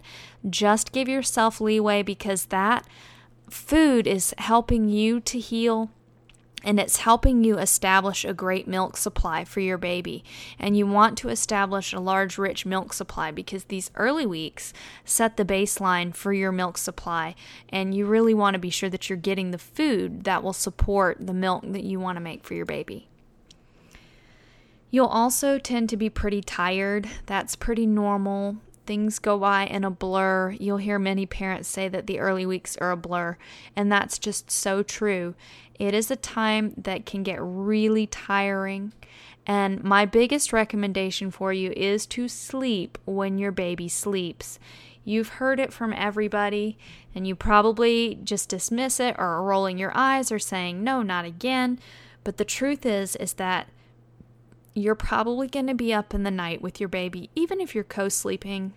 Just 0.49 0.91
give 0.91 1.07
yourself 1.07 1.61
leeway 1.61 2.01
because 2.01 2.45
that 2.45 2.87
food 3.49 4.07
is 4.07 4.33
helping 4.39 4.89
you 4.89 5.19
to 5.19 5.39
heal 5.39 5.91
and 6.63 6.79
it's 6.79 6.97
helping 6.97 7.43
you 7.43 7.57
establish 7.57 8.25
a 8.25 8.33
great 8.33 8.67
milk 8.67 8.97
supply 8.97 9.45
for 9.45 9.59
your 9.59 9.77
baby. 9.77 10.23
And 10.57 10.75
you 10.75 10.87
want 10.87 11.17
to 11.19 11.29
establish 11.29 11.93
a 11.93 11.99
large, 11.99 12.37
rich 12.37 12.65
milk 12.65 12.93
supply 12.93 13.31
because 13.31 13.65
these 13.65 13.91
early 13.95 14.25
weeks 14.25 14.73
set 15.05 15.37
the 15.37 15.45
baseline 15.45 16.15
for 16.15 16.33
your 16.33 16.51
milk 16.51 16.77
supply. 16.77 17.35
And 17.69 17.93
you 17.93 18.05
really 18.05 18.33
want 18.33 18.55
to 18.55 18.59
be 18.59 18.71
sure 18.71 18.89
that 18.89 19.09
you're 19.09 19.17
getting 19.17 19.51
the 19.51 19.57
food 19.57 20.23
that 20.23 20.43
will 20.43 20.53
support 20.53 21.17
the 21.25 21.33
milk 21.33 21.63
that 21.67 21.83
you 21.83 21.99
want 21.99 22.15
to 22.15 22.21
make 22.21 22.43
for 22.43 22.55
your 22.55 22.65
baby. 22.65 23.07
You'll 24.89 25.07
also 25.07 25.59
tend 25.59 25.89
to 25.89 25.97
be 25.97 26.09
pretty 26.09 26.41
tired. 26.41 27.07
That's 27.25 27.55
pretty 27.55 27.85
normal 27.85 28.57
things 28.87 29.19
go 29.19 29.37
by 29.37 29.65
in 29.65 29.83
a 29.83 29.91
blur. 29.91 30.55
You'll 30.59 30.77
hear 30.77 30.97
many 30.97 31.25
parents 31.25 31.69
say 31.69 31.87
that 31.89 32.07
the 32.07 32.19
early 32.19 32.45
weeks 32.45 32.75
are 32.77 32.91
a 32.91 32.97
blur, 32.97 33.37
and 33.75 33.91
that's 33.91 34.17
just 34.17 34.49
so 34.49 34.81
true. 34.81 35.35
It 35.77 35.93
is 35.93 36.09
a 36.09 36.15
time 36.15 36.73
that 36.77 37.05
can 37.05 37.21
get 37.21 37.37
really 37.39 38.07
tiring. 38.07 38.93
And 39.45 39.83
my 39.83 40.05
biggest 40.05 40.51
recommendation 40.51 41.29
for 41.29 41.53
you 41.53 41.71
is 41.75 42.05
to 42.07 42.27
sleep 42.27 42.97
when 43.05 43.37
your 43.37 43.51
baby 43.51 43.87
sleeps. 43.87 44.59
You've 45.05 45.29
heard 45.29 45.59
it 45.59 45.71
from 45.71 45.93
everybody, 45.93 46.77
and 47.15 47.25
you 47.25 47.35
probably 47.35 48.19
just 48.23 48.49
dismiss 48.49 48.99
it 48.99 49.15
or 49.17 49.25
are 49.25 49.43
rolling 49.43 49.77
your 49.77 49.93
eyes 49.95 50.31
or 50.31 50.39
saying, 50.39 50.83
no, 50.83 51.01
not 51.01 51.23
again. 51.23 51.79
But 52.25 52.37
the 52.37 52.43
truth 52.43 52.85
is, 52.85 53.15
is 53.15 53.33
that 53.33 53.69
you're 54.77 54.95
probably 54.95 55.47
going 55.47 55.67
to 55.67 55.73
be 55.73 55.93
up 55.93 56.13
in 56.13 56.23
the 56.23 56.31
night 56.31 56.61
with 56.61 56.79
your 56.79 56.89
baby, 56.89 57.29
even 57.35 57.59
if 57.59 57.73
you're 57.73 57.83
co 57.83 58.09
sleeping 58.09 58.73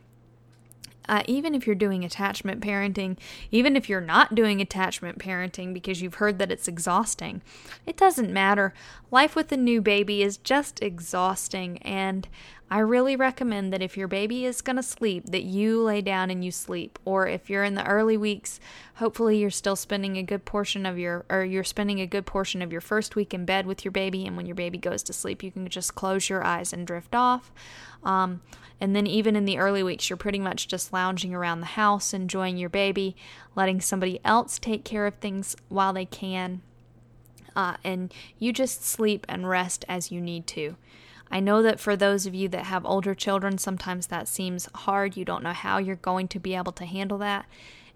uh, 1.10 1.24
even 1.26 1.56
if 1.56 1.66
you're 1.66 1.74
doing 1.74 2.04
attachment 2.04 2.60
parenting, 2.60 3.18
even 3.50 3.74
if 3.74 3.88
you're 3.88 4.00
not 4.00 4.36
doing 4.36 4.60
attachment 4.60 5.18
parenting 5.18 5.74
because 5.74 6.00
you've 6.00 6.14
heard 6.14 6.38
that 6.38 6.52
it's 6.52 6.68
exhausting, 6.68 7.42
it 7.84 7.96
doesn't 7.96 8.32
matter. 8.32 8.72
Life 9.10 9.34
with 9.34 9.50
a 9.50 9.56
new 9.56 9.80
baby 9.80 10.22
is 10.22 10.36
just 10.36 10.80
exhausting, 10.80 11.78
and 11.78 12.28
I 12.72 12.78
really 12.78 13.16
recommend 13.16 13.72
that 13.72 13.82
if 13.82 13.96
your 13.96 14.06
baby 14.06 14.44
is 14.44 14.60
going 14.60 14.76
to 14.76 14.82
sleep, 14.82 15.26
that 15.26 15.42
you 15.42 15.82
lay 15.82 16.00
down 16.00 16.30
and 16.30 16.44
you 16.44 16.52
sleep. 16.52 17.00
Or 17.04 17.26
if 17.26 17.50
you're 17.50 17.64
in 17.64 17.74
the 17.74 17.84
early 17.84 18.16
weeks, 18.16 18.60
hopefully 18.94 19.38
you're 19.38 19.50
still 19.50 19.74
spending 19.74 20.16
a 20.16 20.22
good 20.22 20.44
portion 20.44 20.86
of 20.86 20.96
your, 20.96 21.24
or 21.28 21.44
you're 21.44 21.64
spending 21.64 22.00
a 22.00 22.06
good 22.06 22.26
portion 22.26 22.62
of 22.62 22.70
your 22.70 22.80
first 22.80 23.16
week 23.16 23.34
in 23.34 23.44
bed 23.44 23.66
with 23.66 23.84
your 23.84 23.90
baby. 23.90 24.24
And 24.24 24.36
when 24.36 24.46
your 24.46 24.54
baby 24.54 24.78
goes 24.78 25.02
to 25.04 25.12
sleep, 25.12 25.42
you 25.42 25.50
can 25.50 25.68
just 25.68 25.96
close 25.96 26.28
your 26.28 26.44
eyes 26.44 26.72
and 26.72 26.86
drift 26.86 27.12
off. 27.12 27.50
Um, 28.04 28.40
and 28.80 28.94
then 28.94 29.06
even 29.06 29.34
in 29.34 29.46
the 29.46 29.58
early 29.58 29.82
weeks, 29.82 30.08
you're 30.08 30.16
pretty 30.16 30.38
much 30.38 30.68
just 30.68 30.92
lounging 30.92 31.34
around 31.34 31.60
the 31.60 31.66
house, 31.66 32.14
enjoying 32.14 32.56
your 32.56 32.70
baby, 32.70 33.16
letting 33.56 33.80
somebody 33.80 34.20
else 34.24 34.60
take 34.60 34.84
care 34.84 35.06
of 35.06 35.16
things 35.16 35.56
while 35.68 35.92
they 35.92 36.06
can. 36.06 36.62
Uh, 37.56 37.76
and 37.82 38.14
you 38.38 38.52
just 38.52 38.84
sleep 38.84 39.26
and 39.28 39.48
rest 39.48 39.84
as 39.88 40.12
you 40.12 40.20
need 40.20 40.46
to. 40.46 40.76
I 41.30 41.40
know 41.40 41.62
that 41.62 41.78
for 41.78 41.96
those 41.96 42.26
of 42.26 42.34
you 42.34 42.48
that 42.48 42.64
have 42.64 42.84
older 42.84 43.14
children, 43.14 43.56
sometimes 43.58 44.08
that 44.08 44.26
seems 44.26 44.68
hard. 44.74 45.16
You 45.16 45.24
don't 45.24 45.44
know 45.44 45.52
how 45.52 45.78
you're 45.78 45.96
going 45.96 46.28
to 46.28 46.40
be 46.40 46.54
able 46.54 46.72
to 46.72 46.84
handle 46.84 47.18
that. 47.18 47.46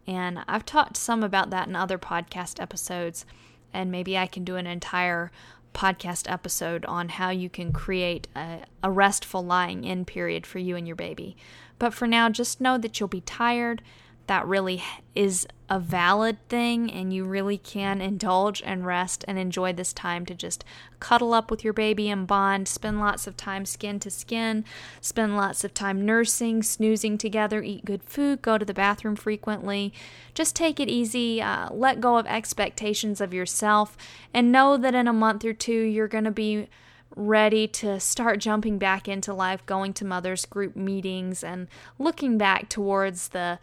And 0.06 0.40
I've 0.46 0.64
talked 0.64 0.96
some 0.96 1.22
about 1.24 1.50
that 1.50 1.66
in 1.66 1.74
other 1.74 1.98
podcast 1.98 2.60
episodes, 2.60 3.24
and 3.72 3.90
maybe 3.90 4.16
I 4.16 4.26
can 4.26 4.44
do 4.44 4.56
an 4.56 4.66
entire 4.66 5.32
podcast 5.72 6.30
episode 6.30 6.84
on 6.86 7.08
how 7.08 7.30
you 7.30 7.50
can 7.50 7.72
create 7.72 8.28
a, 8.36 8.60
a 8.82 8.90
restful 8.90 9.44
lying 9.44 9.82
in 9.84 10.04
period 10.04 10.46
for 10.46 10.58
you 10.58 10.76
and 10.76 10.86
your 10.86 10.96
baby. 10.96 11.36
But 11.78 11.92
for 11.92 12.06
now, 12.06 12.28
just 12.28 12.60
know 12.60 12.78
that 12.78 13.00
you'll 13.00 13.08
be 13.08 13.22
tired 13.22 13.82
that 14.26 14.46
really 14.46 14.82
is 15.14 15.46
a 15.68 15.78
valid 15.78 16.36
thing 16.48 16.90
and 16.90 17.12
you 17.12 17.24
really 17.24 17.56
can 17.56 18.00
indulge 18.00 18.62
and 18.66 18.84
rest 18.84 19.24
and 19.26 19.38
enjoy 19.38 19.72
this 19.72 19.92
time 19.92 20.26
to 20.26 20.34
just 20.34 20.64
cuddle 21.00 21.32
up 21.32 21.50
with 21.50 21.64
your 21.64 21.72
baby 21.72 22.10
and 22.10 22.26
bond, 22.26 22.68
spend 22.68 23.00
lots 23.00 23.26
of 23.26 23.36
time 23.36 23.64
skin 23.64 23.98
to 23.98 24.10
skin, 24.10 24.64
spend 25.00 25.36
lots 25.36 25.64
of 25.64 25.72
time 25.72 26.04
nursing, 26.04 26.62
snoozing 26.62 27.16
together, 27.16 27.62
eat 27.62 27.84
good 27.84 28.02
food, 28.02 28.42
go 28.42 28.58
to 28.58 28.64
the 28.64 28.74
bathroom 28.74 29.16
frequently. 29.16 29.92
Just 30.34 30.54
take 30.54 30.78
it 30.78 30.88
easy, 30.88 31.40
uh, 31.40 31.72
let 31.72 32.00
go 32.00 32.18
of 32.18 32.26
expectations 32.26 33.20
of 33.20 33.32
yourself, 33.32 33.96
and 34.34 34.52
know 34.52 34.76
that 34.76 34.94
in 34.94 35.08
a 35.08 35.12
month 35.12 35.44
or 35.44 35.54
two 35.54 35.82
you're 35.82 36.08
going 36.08 36.24
to 36.24 36.30
be 36.30 36.68
ready 37.16 37.68
to 37.68 38.00
start 38.00 38.40
jumping 38.40 38.78
back 38.78 39.08
into 39.08 39.32
life, 39.32 39.64
going 39.66 39.92
to 39.94 40.04
mothers 40.04 40.44
group 40.44 40.76
meetings 40.76 41.44
and 41.44 41.68
looking 41.98 42.36
back 42.36 42.68
towards 42.68 43.28
the 43.28 43.58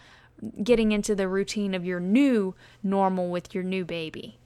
getting 0.63 0.91
into 0.91 1.15
the 1.15 1.27
routine 1.27 1.73
of 1.73 1.85
your 1.85 1.99
new 1.99 2.55
normal 2.83 3.29
with 3.29 3.53
your 3.53 3.63
new 3.63 3.85
baby. 3.85 4.37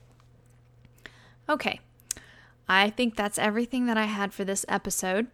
Okay, 1.47 1.79
I 2.67 2.89
think 2.89 3.15
that's 3.15 3.37
everything 3.37 3.85
that 3.85 3.97
I 3.97 4.05
had 4.05 4.33
for 4.33 4.43
this 4.43 4.65
episode. 4.67 5.27